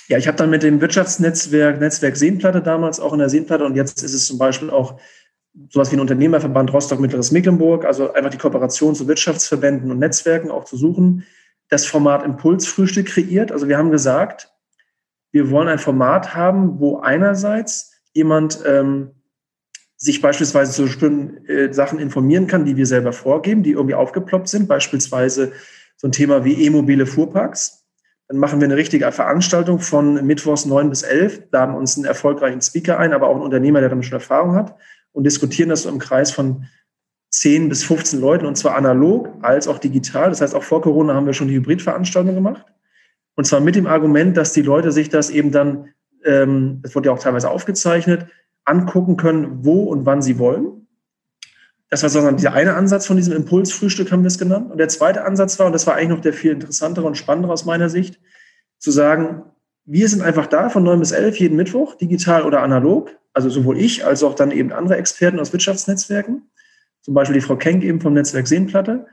[0.08, 3.76] ja, ich habe dann mit dem Wirtschaftsnetzwerk, Netzwerk Seenplatte damals auch in der Seenplatte und
[3.76, 5.00] jetzt ist es zum Beispiel auch
[5.70, 10.50] sowas wie ein Unternehmerverband Rostock Mittleres Mecklenburg, also einfach die Kooperation zu Wirtschaftsverbänden und Netzwerken
[10.50, 11.26] auch zu suchen,
[11.70, 13.52] das Format Impulsfrühstück kreiert.
[13.52, 14.52] Also wir haben gesagt,
[15.32, 19.12] wir wollen ein Format haben, wo einerseits jemand ähm,
[20.02, 24.48] sich beispielsweise zu bestimmten äh, Sachen informieren kann, die wir selber vorgeben, die irgendwie aufgeploppt
[24.48, 25.52] sind, beispielsweise
[25.96, 27.86] so ein Thema wie e-mobile Fuhrparks.
[28.28, 32.62] Dann machen wir eine richtige Veranstaltung von Mittwochs 9 bis 11, laden uns einen erfolgreichen
[32.62, 34.76] Speaker ein, aber auch einen Unternehmer, der damit schon Erfahrung hat
[35.12, 36.66] und diskutieren das so im Kreis von
[37.30, 40.30] 10 bis 15 Leuten und zwar analog als auch digital.
[40.30, 42.66] Das heißt, auch vor Corona haben wir schon die Hybridveranstaltung gemacht.
[43.36, 45.90] Und zwar mit dem Argument, dass die Leute sich das eben dann,
[46.26, 48.26] ähm, das wurde ja auch teilweise aufgezeichnet,
[48.66, 50.88] angucken können, wo und wann sie wollen.
[51.90, 54.72] Das war sozusagen der eine Ansatz von diesem Impulsfrühstück, haben wir es genannt.
[54.72, 57.52] Und der zweite Ansatz war, und das war eigentlich noch der viel interessantere und spannendere
[57.52, 58.20] aus meiner Sicht,
[58.80, 59.44] zu sagen,
[59.86, 63.12] wir sind einfach da von 9 bis 11 jeden Mittwoch, digital oder analog.
[63.34, 66.50] Also sowohl ich als auch dann eben andere Experten aus Wirtschaftsnetzwerken,
[67.02, 69.08] zum Beispiel die Frau Kenk eben vom Netzwerk Seenplatte.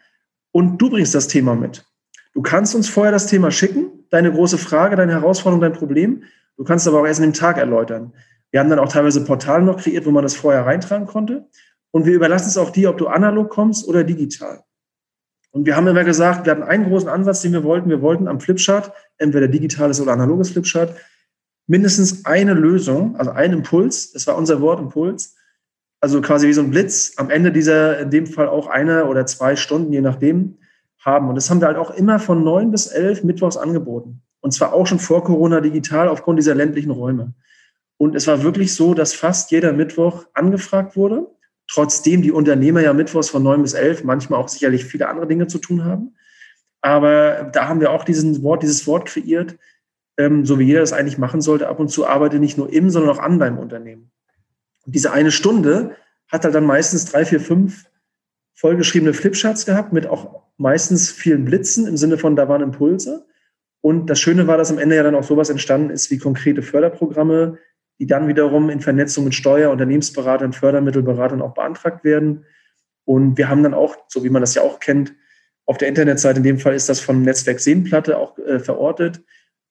[0.52, 1.84] Und du bringst das Thema mit.
[2.32, 6.22] Du kannst uns vorher das Thema schicken, deine große Frage, deine Herausforderung, dein Problem.
[6.56, 8.12] Du kannst aber auch erst in dem Tag erläutern.
[8.50, 11.46] Wir haben dann auch teilweise Portale noch kreiert, wo man das vorher reintragen konnte.
[11.90, 14.62] Und wir überlassen es auch dir, ob du analog kommst oder digital.
[15.50, 17.88] Und wir haben immer gesagt, wir hatten einen großen Ansatz, den wir wollten.
[17.88, 20.94] Wir wollten am Flipchart, entweder digitales oder analoges Flipchart,
[21.66, 25.36] mindestens eine Lösung, also ein Impuls, das war unser Wort Impuls,
[26.00, 29.26] also quasi wie so ein Blitz, am Ende dieser, in dem Fall auch eine oder
[29.26, 30.58] zwei Stunden, je nachdem,
[30.98, 31.28] haben.
[31.28, 34.22] Und das haben wir halt auch immer von neun bis elf Mittwochs angeboten.
[34.40, 37.34] Und zwar auch schon vor Corona digital aufgrund dieser ländlichen Räume.
[37.98, 41.26] Und es war wirklich so, dass fast jeder Mittwoch angefragt wurde,
[41.68, 45.48] trotzdem die Unternehmer ja Mittwochs von neun bis elf manchmal auch sicherlich viele andere Dinge
[45.48, 46.14] zu tun haben.
[46.80, 49.56] Aber da haben wir auch diesen Wort, dieses Wort kreiert,
[50.16, 52.88] ähm, so wie jeder das eigentlich machen sollte, ab und zu arbeite nicht nur im,
[52.88, 54.10] sondern auch an deinem Unternehmen.
[54.86, 55.96] Und diese eine Stunde
[56.28, 57.86] hat halt dann meistens drei, vier, fünf
[58.54, 63.26] vollgeschriebene Flipcharts gehabt mit auch meistens vielen Blitzen im Sinne von, da waren Impulse.
[63.80, 66.62] Und das Schöne war, dass am Ende ja dann auch sowas entstanden ist wie konkrete
[66.62, 67.58] Förderprogramme,
[67.98, 72.44] die dann wiederum in Vernetzung mit Steuer-, Unternehmensberatern, Fördermittelberatern auch beantragt werden.
[73.04, 75.14] Und wir haben dann auch, so wie man das ja auch kennt,
[75.66, 79.22] auf der Internetseite, in dem Fall ist das vom Netzwerk Seenplatte auch äh, verortet,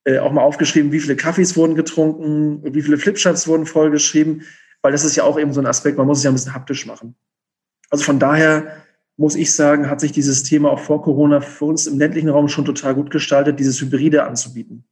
[0.04, 4.44] äh, auch mal aufgeschrieben, wie viele Kaffees wurden getrunken, wie viele Flipcharts wurden vollgeschrieben,
[4.82, 6.54] weil das ist ja auch eben so ein Aspekt, man muss es ja ein bisschen
[6.54, 7.16] haptisch machen.
[7.90, 8.84] Also von daher
[9.18, 12.48] muss ich sagen, hat sich dieses Thema auch vor Corona für uns im ländlichen Raum
[12.48, 14.86] schon total gut gestaltet, dieses Hybride anzubieten.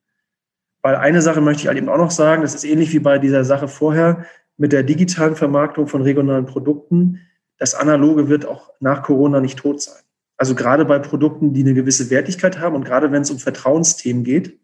[0.85, 3.17] Weil eine Sache möchte ich halt eben auch noch sagen, das ist ähnlich wie bei
[3.17, 4.23] dieser Sache vorher
[4.55, 7.21] mit der digitalen Vermarktung von regionalen Produkten.
[7.57, 10.03] Das Analoge wird auch nach Corona nicht tot sein.
[10.37, 14.23] Also gerade bei Produkten, die eine gewisse Wertigkeit haben und gerade wenn es um Vertrauensthemen
[14.23, 14.59] geht,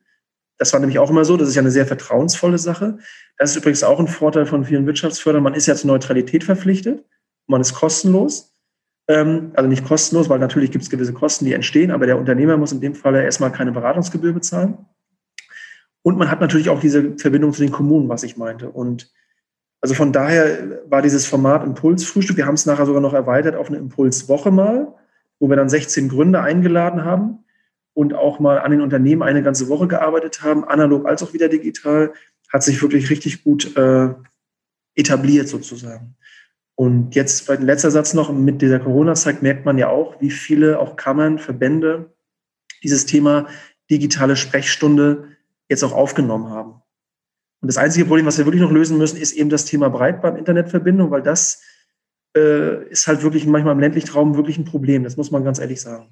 [0.60, 3.00] das war nämlich auch immer so, das ist ja eine sehr vertrauensvolle Sache.
[3.40, 5.42] Das ist übrigens auch ein Vorteil von vielen Wirtschaftsfördern.
[5.42, 7.04] Man ist ja zur Neutralität verpflichtet,
[7.48, 8.54] man ist kostenlos
[9.08, 12.58] ähm, also nicht kostenlos, weil natürlich gibt es gewisse Kosten, die entstehen, aber der Unternehmer
[12.58, 14.78] muss in dem Fall erstmal keine Beratungsgebühr bezahlen.
[16.04, 18.70] Und man hat natürlich auch diese Verbindung zu den Kommunen, was ich meinte.
[18.70, 19.12] Und
[19.82, 23.68] also von daher war dieses Format Impulsfrühstück, wir haben es nachher sogar noch erweitert auf
[23.68, 24.94] eine Impulswoche mal,
[25.40, 27.40] wo wir dann 16 Gründer eingeladen haben
[27.94, 31.50] und auch mal an den Unternehmen eine ganze Woche gearbeitet haben, analog als auch wieder
[31.50, 32.14] digital,
[32.52, 34.14] hat sich wirklich richtig gut äh,
[34.96, 36.16] etabliert sozusagen.
[36.76, 40.80] Und jetzt ein letzter Satz noch, mit dieser Corona-Zeit merkt man ja auch, wie viele
[40.80, 42.14] auch Kammern, Verbände
[42.84, 43.48] dieses Thema
[43.90, 45.28] digitale Sprechstunde
[45.72, 46.74] jetzt auch aufgenommen haben.
[47.62, 51.12] Und das einzige Problem, was wir wirklich noch lösen müssen, ist eben das Thema Breitband-Internetverbindung,
[51.12, 51.62] weil das
[52.36, 55.04] äh, ist halt wirklich manchmal im ländlichen Raum wirklich ein Problem.
[55.04, 56.10] Das muss man ganz ehrlich sagen.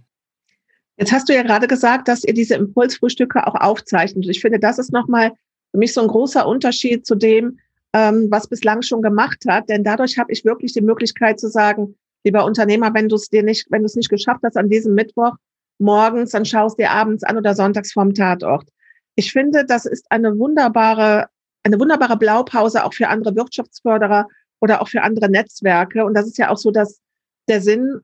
[0.98, 4.28] Jetzt hast du ja gerade gesagt, dass ihr diese Impulsfrühstücke auch aufzeichnet.
[4.30, 5.32] Ich finde, das ist nochmal
[5.72, 7.60] für mich so ein großer Unterschied zu dem,
[7.94, 9.70] ähm, was bislang schon gemacht hat.
[9.70, 13.44] Denn dadurch habe ich wirklich die Möglichkeit zu sagen, lieber Unternehmer, wenn du es dir
[13.44, 15.34] nicht, wenn du es nicht geschafft hast an diesem Mittwoch
[15.80, 18.70] morgens, dann schaust dir abends an oder sonntags vorm Tatort.
[19.20, 21.28] Ich finde, das ist eine wunderbare,
[21.66, 24.30] eine wunderbare Blaupause auch für andere Wirtschaftsförderer
[24.62, 26.06] oder auch für andere Netzwerke.
[26.06, 27.02] Und das ist ja auch so, dass
[27.50, 28.00] der Sinn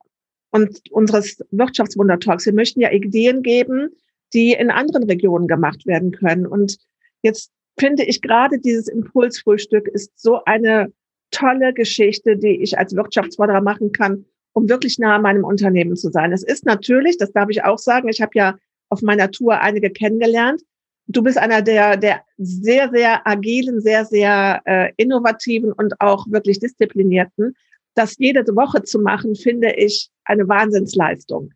[0.51, 2.45] und unseres Wirtschaftswundertalks.
[2.45, 3.91] Wir möchten ja Ideen geben,
[4.33, 6.45] die in anderen Regionen gemacht werden können.
[6.45, 6.79] Und
[7.21, 7.49] jetzt
[7.79, 10.91] finde ich gerade dieses Impulsfrühstück ist so eine
[11.31, 16.11] tolle Geschichte, die ich als Wirtschaftsförderer machen kann, um wirklich nah an meinem Unternehmen zu
[16.11, 16.33] sein.
[16.33, 18.57] Es ist natürlich, das darf ich auch sagen, ich habe ja
[18.89, 20.61] auf meiner Tour einige kennengelernt.
[21.07, 26.59] Du bist einer der, der sehr, sehr agilen, sehr, sehr äh, innovativen und auch wirklich
[26.59, 27.55] disziplinierten.
[27.93, 31.51] Das jede Woche zu machen, finde ich eine Wahnsinnsleistung.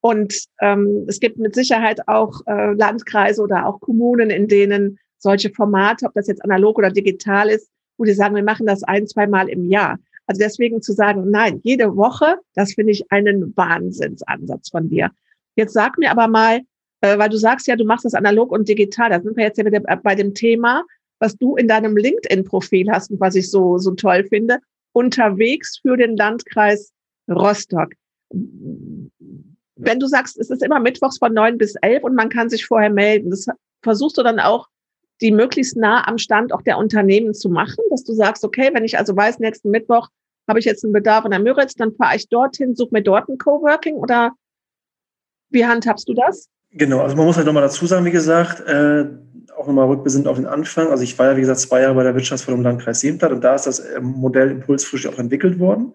[0.00, 5.50] Und ähm, es gibt mit Sicherheit auch äh, Landkreise oder auch Kommunen, in denen solche
[5.50, 9.06] Formate, ob das jetzt analog oder digital ist, wo die sagen, wir machen das ein,
[9.06, 9.98] zwei Mal im Jahr.
[10.26, 15.10] Also deswegen zu sagen, nein, jede Woche, das finde ich einen Wahnsinnsansatz von dir.
[15.56, 16.60] Jetzt sag mir aber mal,
[17.04, 19.10] äh, weil du sagst ja, du machst das analog und digital.
[19.10, 20.84] Da sind wir jetzt ja wieder bei dem Thema,
[21.18, 24.58] was du in deinem LinkedIn-Profil hast und was ich so, so toll finde.
[24.92, 26.92] Unterwegs für den Landkreis
[27.30, 27.90] Rostock.
[28.30, 32.64] Wenn du sagst, es ist immer mittwochs von neun bis elf und man kann sich
[32.64, 33.46] vorher melden, das
[33.82, 34.68] versuchst du dann auch
[35.20, 38.84] die möglichst nah am Stand auch der Unternehmen zu machen, dass du sagst, okay, wenn
[38.84, 40.08] ich also weiß, nächsten Mittwoch
[40.48, 43.28] habe ich jetzt einen Bedarf an der Müritz, dann fahre ich dorthin, suche mir dort
[43.28, 44.32] ein Coworking oder
[45.50, 46.48] wie handhabst du das?
[46.76, 49.06] Genau, also man muss halt nochmal dazu sagen, wie gesagt, äh,
[49.56, 50.88] auch nochmal rückbesinnt auf den Anfang.
[50.88, 53.54] Also ich war ja, wie gesagt, zwei Jahre bei der Wirtschaftsförderung Landkreis Seenplatt und da
[53.54, 55.94] ist das äh, Modell Impulsfrühstück auch entwickelt worden.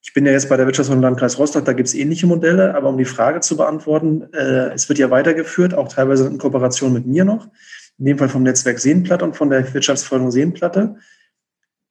[0.00, 2.88] Ich bin ja jetzt bei der Wirtschaftsförderung Landkreis Rostock, da gibt es ähnliche Modelle, aber
[2.88, 7.04] um die Frage zu beantworten, äh, es wird ja weitergeführt, auch teilweise in Kooperation mit
[7.04, 7.48] mir noch
[7.98, 10.96] in dem Fall vom Netzwerk Seenplatte und von der Wirtschaftsförderung Seenplatte.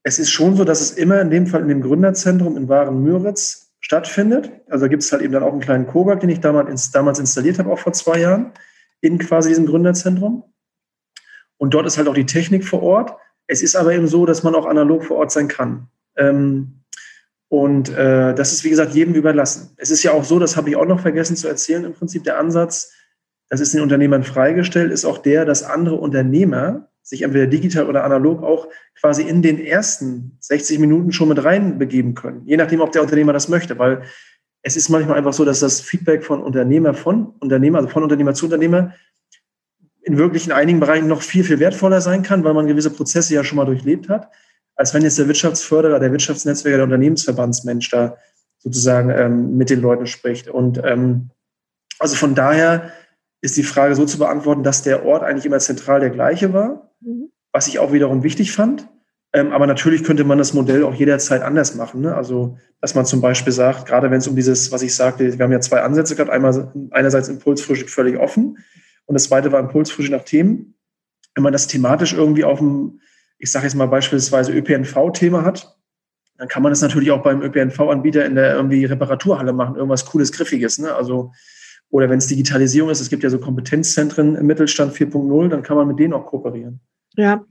[0.03, 3.66] Es ist schon so, dass es immer in dem Fall in dem Gründerzentrum in Waren-Müritz
[3.87, 4.51] stattfindet.
[4.69, 7.57] Also gibt es halt eben dann auch einen kleinen Cowork, den ich damals, damals installiert
[7.57, 8.51] habe, auch vor zwei Jahren,
[8.99, 10.43] in quasi diesem Gründerzentrum.
[11.55, 13.13] Und dort ist halt auch die Technik vor Ort.
[13.47, 15.87] Es ist aber eben so, dass man auch analog vor Ort sein kann.
[16.17, 16.83] Ähm,
[17.47, 19.71] und äh, das ist, wie gesagt, jedem überlassen.
[19.77, 22.25] Es ist ja auch so, das habe ich auch noch vergessen zu erzählen, im Prinzip
[22.25, 22.91] der Ansatz,
[23.47, 28.03] das ist den Unternehmern freigestellt, ist auch der, dass andere Unternehmer sich entweder digital oder
[28.03, 28.67] analog auch
[28.99, 32.41] quasi in den ersten 60 Minuten schon mit reinbegeben können.
[32.45, 34.01] Je nachdem, ob der Unternehmer das möchte, weil
[34.61, 38.33] es ist manchmal einfach so, dass das Feedback von Unternehmer von Unternehmer, also von Unternehmer
[38.33, 38.93] zu Unternehmer,
[40.01, 43.33] in wirklich in einigen Bereichen noch viel, viel wertvoller sein kann, weil man gewisse Prozesse
[43.33, 44.29] ja schon mal durchlebt hat,
[44.75, 48.17] als wenn jetzt der Wirtschaftsförderer, der Wirtschaftsnetzwerker, der Unternehmensverbandsmensch da
[48.57, 50.49] sozusagen ähm, mit den Leuten spricht.
[50.49, 51.29] Und ähm,
[51.99, 52.91] also von daher
[53.39, 56.86] ist die Frage so zu beantworten, dass der Ort eigentlich immer zentral der gleiche war,
[57.01, 57.31] mhm.
[57.51, 58.87] was ich auch wiederum wichtig fand.
[59.33, 62.01] Ähm, aber natürlich könnte man das Modell auch jederzeit anders machen.
[62.01, 62.15] Ne?
[62.15, 65.43] Also, dass man zum Beispiel sagt, gerade wenn es um dieses, was ich sagte, wir
[65.43, 68.57] haben ja zwei Ansätze gehabt, einmal einerseits Impulsfrühstück völlig offen
[69.07, 70.75] und das zweite war Impulsfrühstück nach Themen.
[71.33, 72.99] Wenn man das thematisch irgendwie auf dem,
[73.37, 75.77] ich sage jetzt mal beispielsweise ÖPNV-Thema hat,
[76.37, 80.31] dann kann man das natürlich auch beim ÖPNV-Anbieter in der irgendwie Reparaturhalle machen, irgendwas Cooles,
[80.31, 80.77] Griffiges.
[80.77, 80.93] Ne?
[80.93, 81.31] Also
[81.89, 85.77] oder wenn es Digitalisierung ist, es gibt ja so Kompetenzzentren im Mittelstand 4.0, dann kann
[85.77, 86.79] man mit denen auch kooperieren.
[87.15, 87.45] Ja.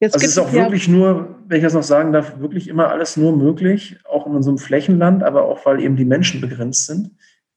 [0.00, 2.66] Jetzt also es ist auch ja wirklich nur, wenn ich das noch sagen darf, wirklich
[2.66, 6.86] immer alles nur möglich, auch in unserem Flächenland, aber auch weil eben die Menschen begrenzt
[6.86, 7.12] sind,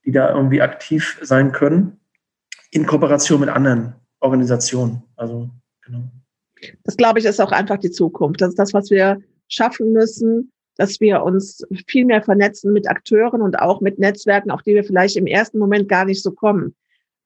[0.06, 2.00] die da irgendwie aktiv sein können,
[2.70, 5.02] in Kooperation mit anderen Organisationen.
[5.16, 5.50] Also,
[5.84, 6.04] genau.
[6.84, 8.42] Das glaube ich ist auch einfach die Zukunft.
[8.42, 13.42] Das ist das, was wir schaffen müssen, dass wir uns viel mehr vernetzen mit Akteuren
[13.42, 16.76] und auch mit Netzwerken, auf die wir vielleicht im ersten Moment gar nicht so kommen.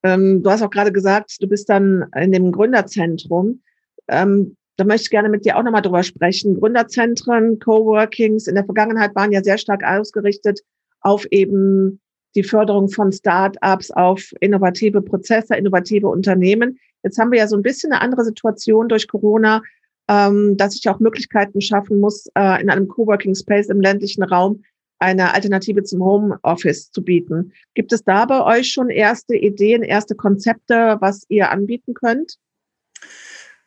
[0.03, 3.61] Ähm, du hast auch gerade gesagt, du bist dann in dem Gründerzentrum.
[4.07, 6.57] Ähm, da möchte ich gerne mit dir auch nochmal drüber sprechen.
[6.59, 10.61] Gründerzentren, Coworkings in der Vergangenheit waren ja sehr stark ausgerichtet
[11.01, 11.99] auf eben
[12.35, 16.79] die Förderung von Start-ups, auf innovative Prozesse, innovative Unternehmen.
[17.03, 19.61] Jetzt haben wir ja so ein bisschen eine andere Situation durch Corona
[20.09, 24.63] ähm, dass ich auch Möglichkeiten schaffen muss, äh, in einem Coworking Space im ländlichen Raum
[24.97, 27.53] eine Alternative zum Homeoffice zu bieten.
[27.75, 32.37] Gibt es da bei euch schon erste Ideen, erste Konzepte, was ihr anbieten könnt?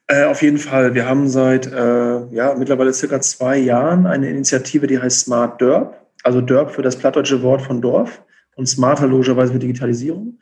[0.08, 0.94] Äh, auf jeden Fall.
[0.94, 5.96] Wir haben seit äh, ja, mittlerweile circa zwei Jahren eine Initiative, die heißt Smart Dörp.
[6.24, 8.22] Also Dörp für das plattdeutsche Wort von Dorf
[8.56, 10.38] und Smarter logischerweise für Digitalisierung.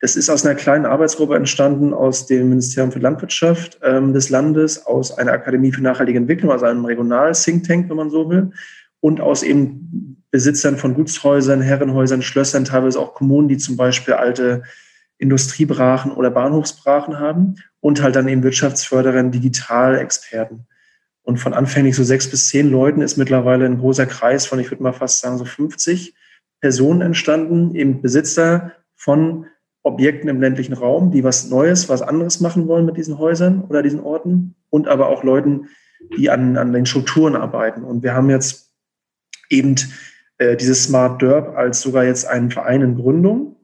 [0.00, 4.86] Das ist aus einer kleinen Arbeitsgruppe entstanden aus dem Ministerium für Landwirtschaft ähm, des Landes,
[4.86, 8.52] aus einer Akademie für nachhaltige Entwicklung, also einem Regional-Think Tank, wenn man so will,
[9.00, 14.62] und aus eben Besitzern von Gutshäusern, Herrenhäusern, Schlössern, teilweise auch Kommunen, die zum Beispiel alte
[15.18, 20.66] Industriebrachen oder Bahnhofsbrachen haben und halt dann eben Wirtschaftsförderern, Digitalexperten.
[21.22, 24.70] Und von anfänglich so sechs bis zehn Leuten ist mittlerweile ein großer Kreis von, ich
[24.70, 26.14] würde mal fast sagen, so 50
[26.60, 29.46] Personen entstanden, eben Besitzer von
[29.82, 33.82] Objekten im ländlichen Raum, die was Neues, was anderes machen wollen mit diesen Häusern oder
[33.82, 35.68] diesen Orten und aber auch Leuten,
[36.16, 37.84] die an, an den Strukturen arbeiten.
[37.84, 38.72] Und wir haben jetzt
[39.50, 39.76] eben
[40.38, 43.56] äh, dieses Smart Derb als sogar jetzt einen Verein in Gründung.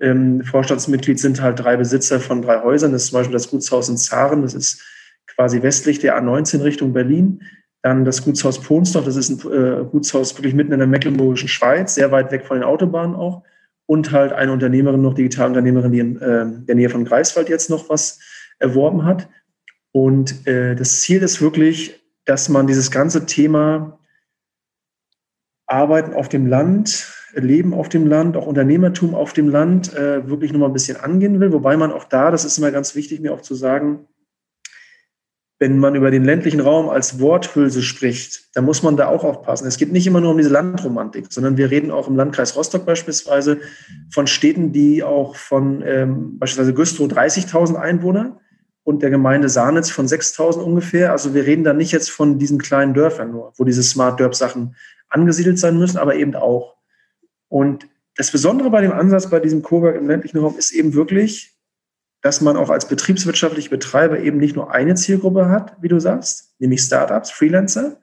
[0.00, 2.92] Ähm, Vorstandsmitglied sind halt drei Besitzer von drei Häusern.
[2.92, 4.82] Das ist zum Beispiel das Gutshaus in Zaren, das ist
[5.26, 7.42] quasi westlich der A19 Richtung Berlin.
[7.82, 11.94] Dann das Gutshaus Pohnsdorf, das ist ein äh, Gutshaus wirklich mitten in der mecklenburgischen Schweiz,
[11.94, 13.44] sehr weit weg von den Autobahnen auch
[13.88, 17.88] und halt eine Unternehmerin, noch Digitalunternehmerin, die in äh, der Nähe von Greifswald jetzt noch
[17.88, 18.20] was
[18.58, 19.30] erworben hat.
[19.92, 23.98] Und äh, das Ziel ist wirklich, dass man dieses ganze Thema
[25.66, 30.52] Arbeiten auf dem Land, Leben auf dem Land, auch Unternehmertum auf dem Land äh, wirklich
[30.52, 31.52] nochmal ein bisschen angehen will.
[31.52, 34.06] Wobei man auch da, das ist immer ganz wichtig, mir auch zu sagen,
[35.60, 39.66] wenn man über den ländlichen Raum als Worthülse spricht, dann muss man da auch aufpassen.
[39.66, 42.86] Es geht nicht immer nur um diese Landromantik, sondern wir reden auch im Landkreis Rostock
[42.86, 43.58] beispielsweise
[44.12, 48.38] von Städten, die auch von ähm, beispielsweise Güstrow 30.000 Einwohner
[48.84, 51.10] und der Gemeinde Sahnitz von 6.000 ungefähr.
[51.10, 54.36] Also wir reden da nicht jetzt von diesen kleinen Dörfern nur, wo diese Smart Dörp
[54.36, 54.76] Sachen
[55.08, 56.76] angesiedelt sein müssen, aber eben auch.
[57.48, 61.57] Und das Besondere bei dem Ansatz bei diesem Cowork im ländlichen Raum ist eben wirklich,
[62.28, 66.52] dass man auch als betriebswirtschaftlicher Betreiber eben nicht nur eine Zielgruppe hat, wie du sagst,
[66.58, 67.96] nämlich Startups, Freelancer,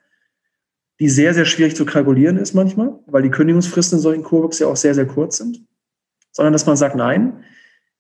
[1.00, 4.66] die sehr, sehr schwierig zu kalkulieren ist manchmal, weil die Kündigungsfristen in solchen Coworks ja
[4.66, 5.64] auch sehr, sehr kurz sind,
[6.32, 7.44] sondern dass man sagt, nein,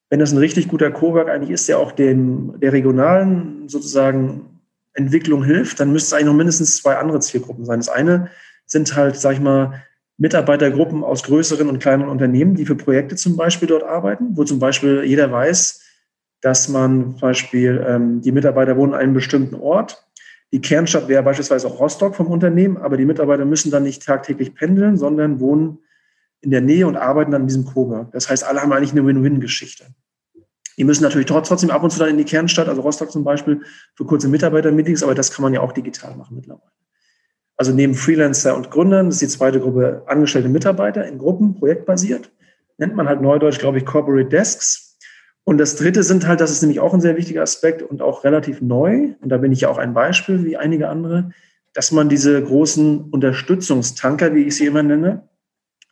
[0.09, 4.61] wenn das ein richtig guter Cowork eigentlich ist, der auch dem, der regionalen sozusagen
[4.95, 7.77] Entwicklung hilft, dann müsste es eigentlich noch mindestens zwei andere Zielgruppen sein.
[7.77, 8.31] Das eine
[8.65, 9.83] sind halt, sag ich mal,
[10.17, 14.57] Mitarbeitergruppen aus größeren und kleineren Unternehmen, die für Projekte zum Beispiel dort arbeiten, wo zum
[14.57, 15.84] Beispiel jeder weiß,
[16.45, 20.05] dass man zum Beispiel, ähm, die Mitarbeiter wohnen an einem bestimmten Ort.
[20.53, 24.53] Die Kernstadt wäre beispielsweise auch Rostock vom Unternehmen, aber die Mitarbeiter müssen dann nicht tagtäglich
[24.53, 25.79] pendeln, sondern wohnen
[26.41, 28.11] in der Nähe und arbeiten dann in diesem Coburg.
[28.11, 29.85] Das heißt, alle haben eigentlich eine Win-Win-Geschichte.
[30.77, 33.63] Die müssen natürlich trotzdem ab und zu dann in die Kernstadt, also Rostock zum Beispiel,
[33.95, 36.69] für kurze Mitarbeiter-Meetings, aber das kann man ja auch digital machen mittlerweile.
[37.57, 42.31] Also neben Freelancer und Gründern, ist die zweite Gruppe angestellte Mitarbeiter in Gruppen, projektbasiert,
[42.77, 44.84] nennt man halt neudeutsch, glaube ich, Corporate Desks.
[45.45, 48.23] Und das Dritte sind halt, das ist nämlich auch ein sehr wichtiger Aspekt und auch
[48.23, 51.31] relativ neu, und da bin ich ja auch ein Beispiel wie einige andere,
[51.73, 55.29] dass man diese großen Unterstützungstanker, wie ich sie immer nenne,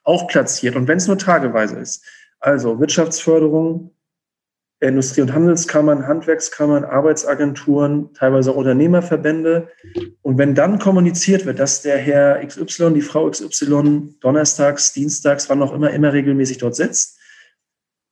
[0.03, 0.75] auch platziert.
[0.75, 2.03] Und wenn es nur tageweise ist.
[2.39, 3.91] Also Wirtschaftsförderung,
[4.79, 9.69] Industrie- und Handelskammern, Handwerkskammern, Arbeitsagenturen, teilweise auch Unternehmerverbände.
[10.21, 15.61] Und wenn dann kommuniziert wird, dass der Herr XY, die Frau XY donnerstags, dienstags, wann
[15.61, 17.19] auch immer, immer regelmäßig dort sitzt,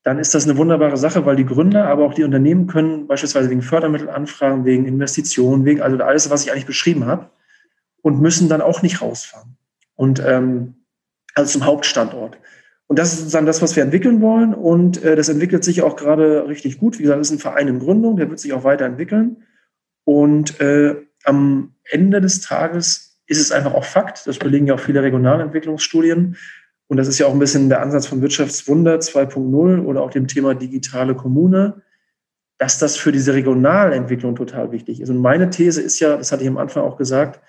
[0.04, 3.50] dann ist das eine wunderbare Sache, weil die Gründer, aber auch die Unternehmen können beispielsweise
[3.50, 7.30] wegen Fördermittel anfragen, wegen Investitionen, wegen also alles, was ich eigentlich beschrieben habe,
[8.02, 9.58] und müssen dann auch nicht rausfahren.
[9.96, 10.76] Und ähm,
[11.36, 12.38] also zum Hauptstandort.
[12.88, 14.54] Und das ist sozusagen das, was wir entwickeln wollen.
[14.54, 16.98] Und äh, das entwickelt sich auch gerade richtig gut.
[16.98, 19.44] Wie gesagt, das ist ein Verein in Gründung, der wird sich auch weiterentwickeln.
[20.04, 24.80] Und äh, am Ende des Tages ist es einfach auch Fakt, das belegen ja auch
[24.80, 26.36] viele Regionalentwicklungsstudien.
[26.92, 30.28] Und das ist ja auch ein bisschen der Ansatz von Wirtschaftswunder 2.0 oder auch dem
[30.28, 31.84] Thema digitale Kommune,
[32.58, 35.08] dass das für diese Regionalentwicklung total wichtig ist.
[35.10, 37.40] Und meine These ist ja, das hatte ich am Anfang auch gesagt,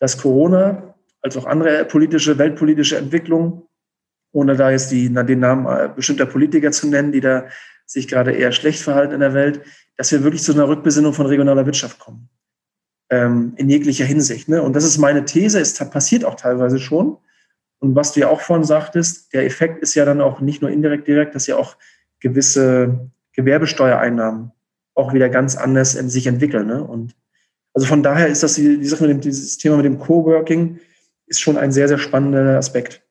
[0.00, 3.62] dass Corona als auch andere politische, weltpolitische Entwicklungen
[4.32, 7.46] ohne da jetzt die, den Namen äh, bestimmter Politiker zu nennen, die da
[7.86, 9.62] sich gerade eher schlecht verhalten in der Welt,
[9.96, 12.28] dass wir wirklich zu einer Rückbesinnung von regionaler Wirtschaft kommen.
[13.08, 14.50] Ähm, in jeglicher Hinsicht.
[14.50, 14.60] Ne?
[14.60, 17.16] Und das ist meine These, es passiert auch teilweise schon.
[17.84, 20.70] Und was du ja auch vorhin sagtest, der Effekt ist ja dann auch nicht nur
[20.70, 21.76] indirekt direkt, dass ja auch
[22.18, 24.52] gewisse Gewerbesteuereinnahmen
[24.94, 26.66] auch wieder ganz anders sich entwickeln.
[26.66, 26.82] Ne?
[26.82, 27.14] Und
[27.74, 30.80] also von daher ist das die, die Sache mit dem, dieses Thema mit dem Coworking
[31.26, 33.02] ist schon ein sehr, sehr spannender Aspekt.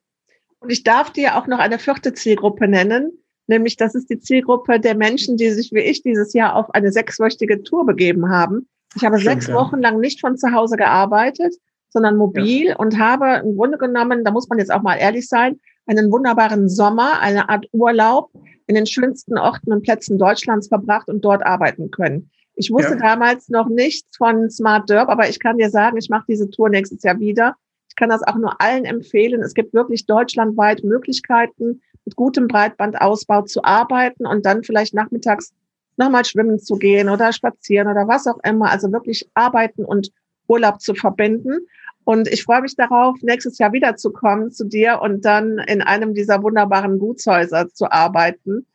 [0.59, 3.12] Und ich darf dir auch noch eine vierte Zielgruppe nennen,
[3.45, 6.91] nämlich das ist die Zielgruppe der Menschen, die sich wie ich dieses Jahr auf eine
[6.91, 8.67] sechswöchige Tour begeben haben.
[8.95, 9.53] Ich habe Stimmt, sechs.
[9.53, 11.53] Wochen lang nicht von zu Hause gearbeitet,
[11.93, 12.75] sondern mobil ja.
[12.77, 16.67] und habe im Grunde genommen, da muss man jetzt auch mal ehrlich sein, einen wunderbaren
[16.67, 18.32] Sommer, eine Art Urlaub
[18.67, 22.29] in den schönsten Orten und Plätzen Deutschlands verbracht und dort arbeiten können.
[22.56, 22.99] Ich wusste ja.
[22.99, 26.69] damals noch nichts von Smart Derb, aber ich kann dir sagen, ich mache diese Tour
[26.69, 27.56] nächstes Jahr wieder
[27.93, 29.43] ich kann das auch nur allen empfehlen.
[29.43, 35.53] Es gibt wirklich deutschlandweit Möglichkeiten, mit gutem Breitbandausbau zu arbeiten und dann vielleicht nachmittags
[35.95, 38.71] nochmal schwimmen zu gehen oder spazieren oder was auch immer.
[38.71, 40.10] Also wirklich arbeiten und
[40.47, 41.67] Urlaub zu verbinden.
[42.06, 46.44] Und ich freue mich darauf, nächstes Jahr wiederzukommen zu dir und dann in einem dieser
[46.44, 48.66] wunderbaren Gutshäuser zu arbeiten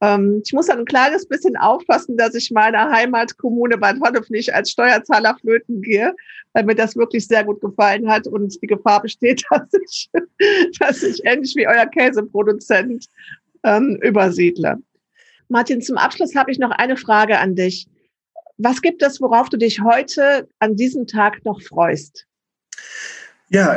[0.00, 4.54] ähm, ich muss dann ein kleines bisschen aufpassen, dass ich meiner Heimatkommune Bad Honnef nicht
[4.54, 6.14] als Steuerzahler flöten gehe,
[6.52, 10.10] weil mir das wirklich sehr gut gefallen hat und die Gefahr besteht, dass ich,
[10.78, 13.06] dass ich ähnlich wie euer Käseproduzent
[13.64, 14.78] ähm, übersiedle.
[15.48, 17.86] Martin, zum Abschluss habe ich noch eine Frage an dich.
[18.56, 22.26] Was gibt es, worauf du dich heute an diesem Tag noch freust?
[23.48, 23.76] Ja,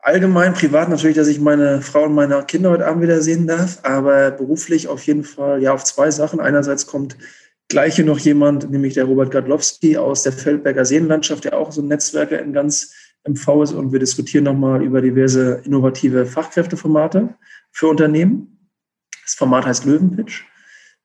[0.00, 3.78] allgemein, privat natürlich, dass ich meine Frau und meine Kinder heute Abend wieder sehen darf,
[3.82, 6.40] aber beruflich auf jeden Fall ja auf zwei Sachen.
[6.40, 7.16] Einerseits kommt
[7.68, 11.82] gleich hier noch jemand, nämlich der Robert Gadlowski aus der Feldberger Seenlandschaft, der auch so
[11.82, 12.94] ein Netzwerker in ganz
[13.28, 17.34] MV ist und wir diskutieren nochmal über diverse innovative Fachkräfteformate
[17.72, 18.70] für Unternehmen.
[19.24, 20.46] Das Format heißt Löwenpitch.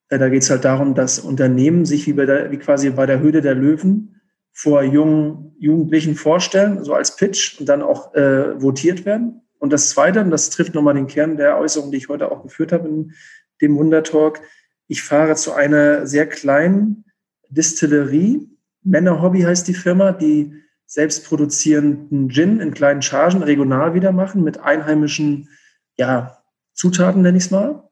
[0.10, 3.20] Äh, da geht es halt darum, dass Unternehmen sich wie, der, wie quasi bei der
[3.20, 4.13] Höhle der Löwen
[4.54, 9.42] vor jungen Jugendlichen vorstellen, so als Pitch und dann auch äh, votiert werden.
[9.58, 12.44] Und das Zweite, und das trifft nochmal den Kern der Äußerung, die ich heute auch
[12.44, 13.14] geführt habe in
[13.62, 14.42] dem Wundertalk,
[14.88, 17.06] ich fahre zu einer sehr kleinen
[17.50, 18.48] Distillerie,
[18.84, 20.54] Männerhobby heißt die Firma, die
[20.86, 25.50] selbst produzierenden Gin in kleinen Chargen regional wieder machen mit einheimischen
[25.96, 26.38] ja,
[26.74, 27.90] Zutaten, nenne ich es mal.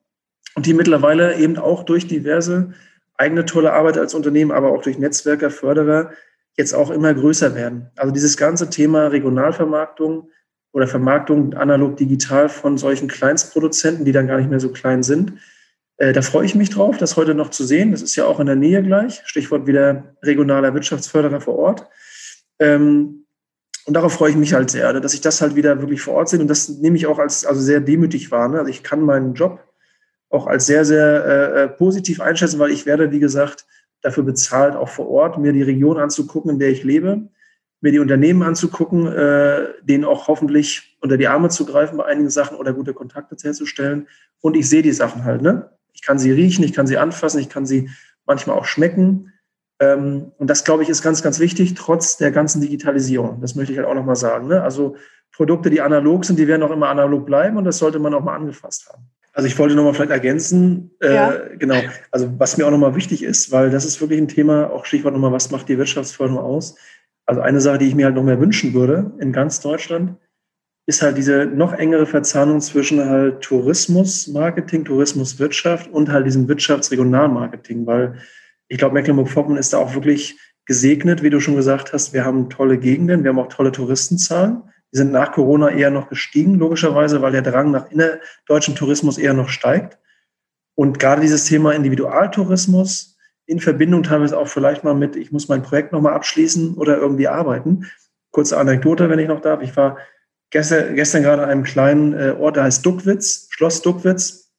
[0.56, 2.74] Und die mittlerweile eben auch durch diverse
[3.16, 6.12] eigene tolle Arbeit als Unternehmen, aber auch durch Netzwerker, Förderer
[6.62, 7.90] jetzt auch immer größer werden.
[7.98, 10.30] Also dieses ganze Thema Regionalvermarktung
[10.72, 15.34] oder Vermarktung analog digital von solchen Kleinstproduzenten, die dann gar nicht mehr so klein sind,
[15.98, 17.92] äh, da freue ich mich drauf, das heute noch zu sehen.
[17.92, 19.22] Das ist ja auch in der Nähe gleich.
[19.26, 21.88] Stichwort wieder regionaler Wirtschaftsförderer vor Ort.
[22.60, 23.26] Ähm,
[23.86, 26.30] und darauf freue ich mich halt sehr, dass ich das halt wieder wirklich vor Ort
[26.30, 26.40] sehe.
[26.40, 28.48] Und das nehme ich auch als also sehr demütig wahr.
[28.48, 28.60] Ne?
[28.60, 29.60] Also ich kann meinen Job
[30.30, 33.66] auch als sehr, sehr äh, äh positiv einschätzen, weil ich werde, wie gesagt,
[34.02, 37.30] dafür bezahlt, auch vor Ort mir die Region anzugucken, in der ich lebe,
[37.82, 42.30] mir die Unternehmen anzugucken, äh, denen auch hoffentlich unter die Arme zu greifen bei einigen
[42.30, 44.08] Sachen oder gute Kontakte herzustellen.
[44.40, 45.42] Und ich sehe die Sachen halt.
[45.42, 45.70] Ne?
[45.94, 47.90] Ich kann sie riechen, ich kann sie anfassen, ich kann sie
[48.26, 49.34] manchmal auch schmecken.
[49.80, 53.42] Ähm, und das, glaube ich, ist ganz, ganz wichtig, trotz der ganzen Digitalisierung.
[53.42, 54.48] Das möchte ich halt auch nochmal sagen.
[54.48, 54.62] Ne?
[54.62, 54.96] Also
[55.32, 58.24] Produkte, die analog sind, die werden auch immer analog bleiben und das sollte man auch
[58.24, 59.10] mal angefasst haben.
[59.34, 61.34] Also ich wollte nochmal vielleicht ergänzen, äh, ja.
[61.34, 64.70] äh, genau, also was mir auch nochmal wichtig ist, weil das ist wirklich ein Thema,
[64.70, 66.76] auch Stichwort nochmal, was macht die Wirtschaftsförderung aus?
[67.26, 70.18] Also eine Sache, die ich mir halt noch mehr wünschen würde in ganz Deutschland,
[70.86, 78.16] ist halt diese noch engere Verzahnung zwischen halt Tourismusmarketing, Tourismuswirtschaft und halt diesem Wirtschaftsregionalmarketing, weil
[78.68, 82.14] ich glaube, Mecklenburg-Vorpommern ist da auch wirklich gesegnet, wie du schon gesagt hast.
[82.14, 84.64] Wir haben tolle Gegenden, wir haben auch tolle Touristenzahlen.
[84.92, 89.34] Die sind nach Corona eher noch gestiegen, logischerweise, weil der Drang nach innerdeutschem Tourismus eher
[89.34, 89.98] noch steigt.
[90.76, 95.64] Und gerade dieses Thema Individualtourismus in Verbindung teilweise auch vielleicht mal mit, ich muss mein
[95.64, 97.86] Projekt nochmal abschließen oder irgendwie arbeiten.
[98.32, 99.62] Kurze Anekdote, wenn ich noch darf.
[99.62, 99.98] Ich war
[100.52, 104.52] gestern, gestern gerade an einem kleinen äh, Ort, der heißt Duckwitz, Schloss Duckwitz.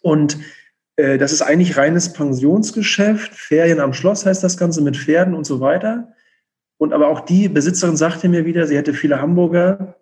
[0.00, 0.38] Und
[0.96, 3.34] äh, das ist eigentlich reines Pensionsgeschäft.
[3.34, 6.12] Ferien am Schloss heißt das Ganze mit Pferden und so weiter.
[6.82, 9.94] Und aber auch die Besitzerin sagte mir wieder, sie hätte viele Hamburger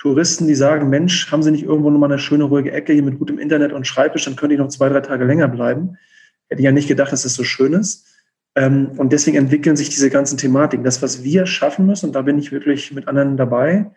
[0.00, 3.18] Touristen, die sagen, Mensch, haben Sie nicht irgendwo nochmal eine schöne, ruhige Ecke hier mit
[3.18, 5.98] gutem Internet und Schreibtisch, dann könnte ich noch zwei, drei Tage länger bleiben.
[6.48, 8.06] Hätte ich ja nicht gedacht, dass das so schön ist.
[8.54, 10.84] Ähm, und deswegen entwickeln sich diese ganzen Thematiken.
[10.84, 13.90] Das, was wir schaffen müssen, und da bin ich wirklich mit anderen dabei,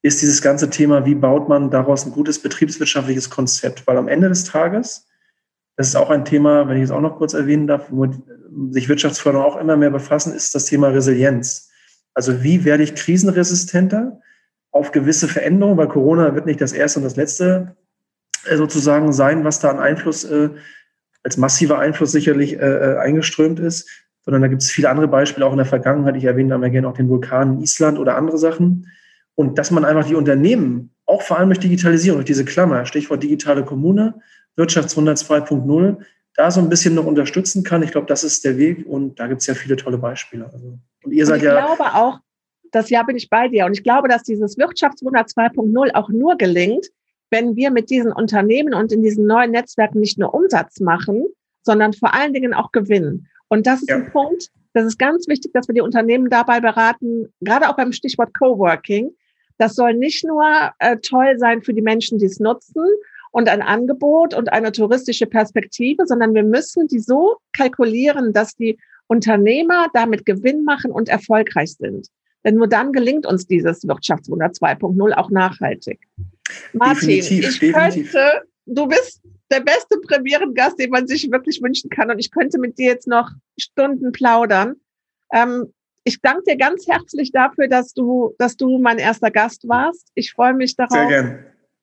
[0.00, 3.86] ist dieses ganze Thema, wie baut man daraus ein gutes betriebswirtschaftliches Konzept?
[3.86, 5.08] Weil am Ende des Tages,
[5.76, 8.14] das ist auch ein Thema, wenn ich es auch noch kurz erwähnen darf, womit
[8.70, 11.68] sich Wirtschaftsförderung auch immer mehr befassen, ist das Thema Resilienz.
[12.14, 14.20] Also wie werde ich krisenresistenter
[14.70, 17.76] auf gewisse Veränderungen, weil Corona wird nicht das erste und das letzte
[18.46, 20.50] äh, sozusagen sein, was da an Einfluss, äh,
[21.22, 23.88] als massiver Einfluss sicherlich äh, eingeströmt ist,
[24.24, 26.16] sondern da gibt es viele andere Beispiele, auch in der Vergangenheit.
[26.16, 28.88] Ich erwähne da mal gerne auch den Vulkan in Island oder andere Sachen.
[29.34, 33.22] Und dass man einfach die Unternehmen, auch vor allem durch Digitalisierung, durch diese Klammer, Stichwort
[33.22, 34.14] digitale Kommune,
[34.56, 35.96] Wirtschaftswunder 2.0,
[36.34, 37.82] da so ein bisschen noch unterstützen kann.
[37.82, 40.50] Ich glaube, das ist der Weg und da gibt es ja viele tolle Beispiele.
[40.52, 41.58] Also, und ihr und seid ich ja.
[41.58, 42.18] Ich glaube auch,
[42.70, 43.66] das Jahr bin ich bei dir.
[43.66, 46.86] Und ich glaube, dass dieses Wirtschaftswunder 2.0 auch nur gelingt,
[47.30, 51.24] wenn wir mit diesen Unternehmen und in diesen neuen Netzwerken nicht nur Umsatz machen,
[51.62, 53.28] sondern vor allen Dingen auch gewinnen.
[53.48, 53.96] Und das ist ja.
[53.96, 57.92] ein Punkt, das ist ganz wichtig, dass wir die Unternehmen dabei beraten, gerade auch beim
[57.92, 59.10] Stichwort Coworking,
[59.58, 60.44] das soll nicht nur
[60.78, 62.84] äh, toll sein für die Menschen, die es nutzen
[63.32, 68.78] und ein Angebot und eine touristische Perspektive, sondern wir müssen die so kalkulieren, dass die
[69.08, 72.08] Unternehmer damit Gewinn machen und erfolgreich sind.
[72.44, 76.00] Denn nur dann gelingt uns dieses Wirtschaftswunder 2.0 auch nachhaltig.
[76.72, 78.12] Martin, definitiv, ich definitiv.
[78.12, 82.10] könnte, du bist der beste Premierengast, den man sich wirklich wünschen kann.
[82.10, 84.76] Und ich könnte mit dir jetzt noch Stunden plaudern.
[85.32, 85.72] Ähm,
[86.04, 90.10] ich danke dir ganz herzlich dafür, dass du, dass du mein erster Gast warst.
[90.14, 91.10] Ich freue mich darauf,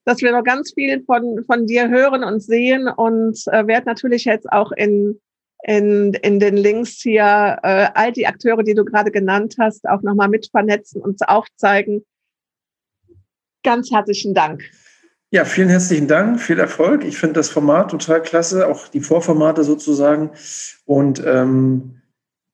[0.05, 4.25] dass wir noch ganz viel von, von dir hören und sehen und äh, werde natürlich
[4.25, 5.19] jetzt auch in,
[5.63, 10.01] in, in den Links hier äh, all die Akteure, die du gerade genannt hast, auch
[10.01, 12.05] nochmal mit vernetzen und aufzeigen.
[13.63, 14.63] Ganz herzlichen Dank.
[15.31, 17.03] Ja, vielen herzlichen Dank, viel Erfolg.
[17.03, 20.31] Ich finde das Format total klasse, auch die Vorformate sozusagen.
[20.85, 22.01] Und ähm,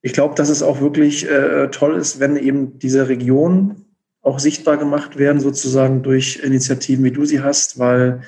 [0.02, 3.85] ich glaube, dass es auch wirklich äh, toll ist, wenn eben diese Regionen
[4.26, 8.22] auch sichtbar gemacht werden, sozusagen durch Initiativen, wie du sie hast, weil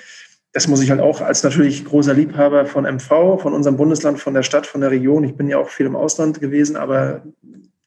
[0.53, 4.33] das muss ich halt auch als natürlich großer Liebhaber von MV, von unserem Bundesland, von
[4.33, 5.23] der Stadt, von der Region.
[5.23, 7.23] Ich bin ja auch viel im Ausland gewesen, aber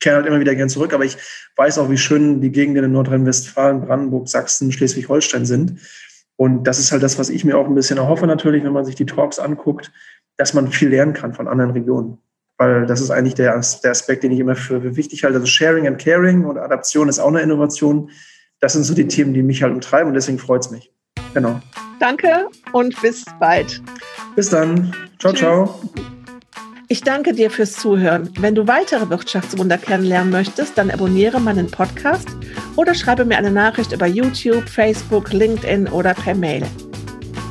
[0.00, 0.92] kehre halt immer wieder gern zurück.
[0.92, 1.16] Aber ich
[1.56, 5.80] weiß auch, wie schön die Gegenden in Nordrhein-Westfalen, Brandenburg, Sachsen, Schleswig-Holstein sind.
[6.36, 8.84] Und das ist halt das, was ich mir auch ein bisschen erhoffe, natürlich, wenn man
[8.84, 9.92] sich die Talks anguckt,
[10.36, 12.18] dass man viel lernen kann von anderen Regionen
[12.60, 15.36] weil das ist eigentlich der, der Aspekt, den ich immer für wichtig halte.
[15.36, 18.10] Also Sharing and Caring und Adaption ist auch eine Innovation.
[18.60, 20.92] Das sind so die Themen, die mich halt umtreiben und deswegen freut es mich.
[21.32, 21.58] Genau.
[22.00, 23.82] Danke und bis bald.
[24.36, 24.94] Bis dann.
[25.18, 25.40] Ciao, Tschüss.
[25.40, 25.80] ciao.
[26.88, 28.30] Ich danke dir fürs Zuhören.
[28.38, 32.28] Wenn du weitere Wirtschaftswunder kennenlernen möchtest, dann abonniere meinen Podcast
[32.76, 36.66] oder schreibe mir eine Nachricht über YouTube, Facebook, LinkedIn oder per Mail.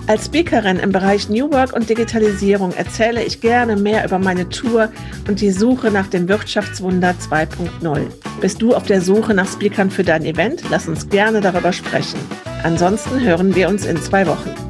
[0.10, 4.90] Als Speakerin im Bereich New Work und Digitalisierung erzähle ich gerne mehr über meine Tour
[5.28, 8.08] und die Suche nach dem Wirtschaftswunder 2.0.
[8.42, 10.64] Bist du auf der Suche nach Speakern für dein Event?
[10.72, 12.18] Lass uns gerne darüber sprechen.
[12.64, 14.69] Ansonsten hören wir uns in zwei Wochen.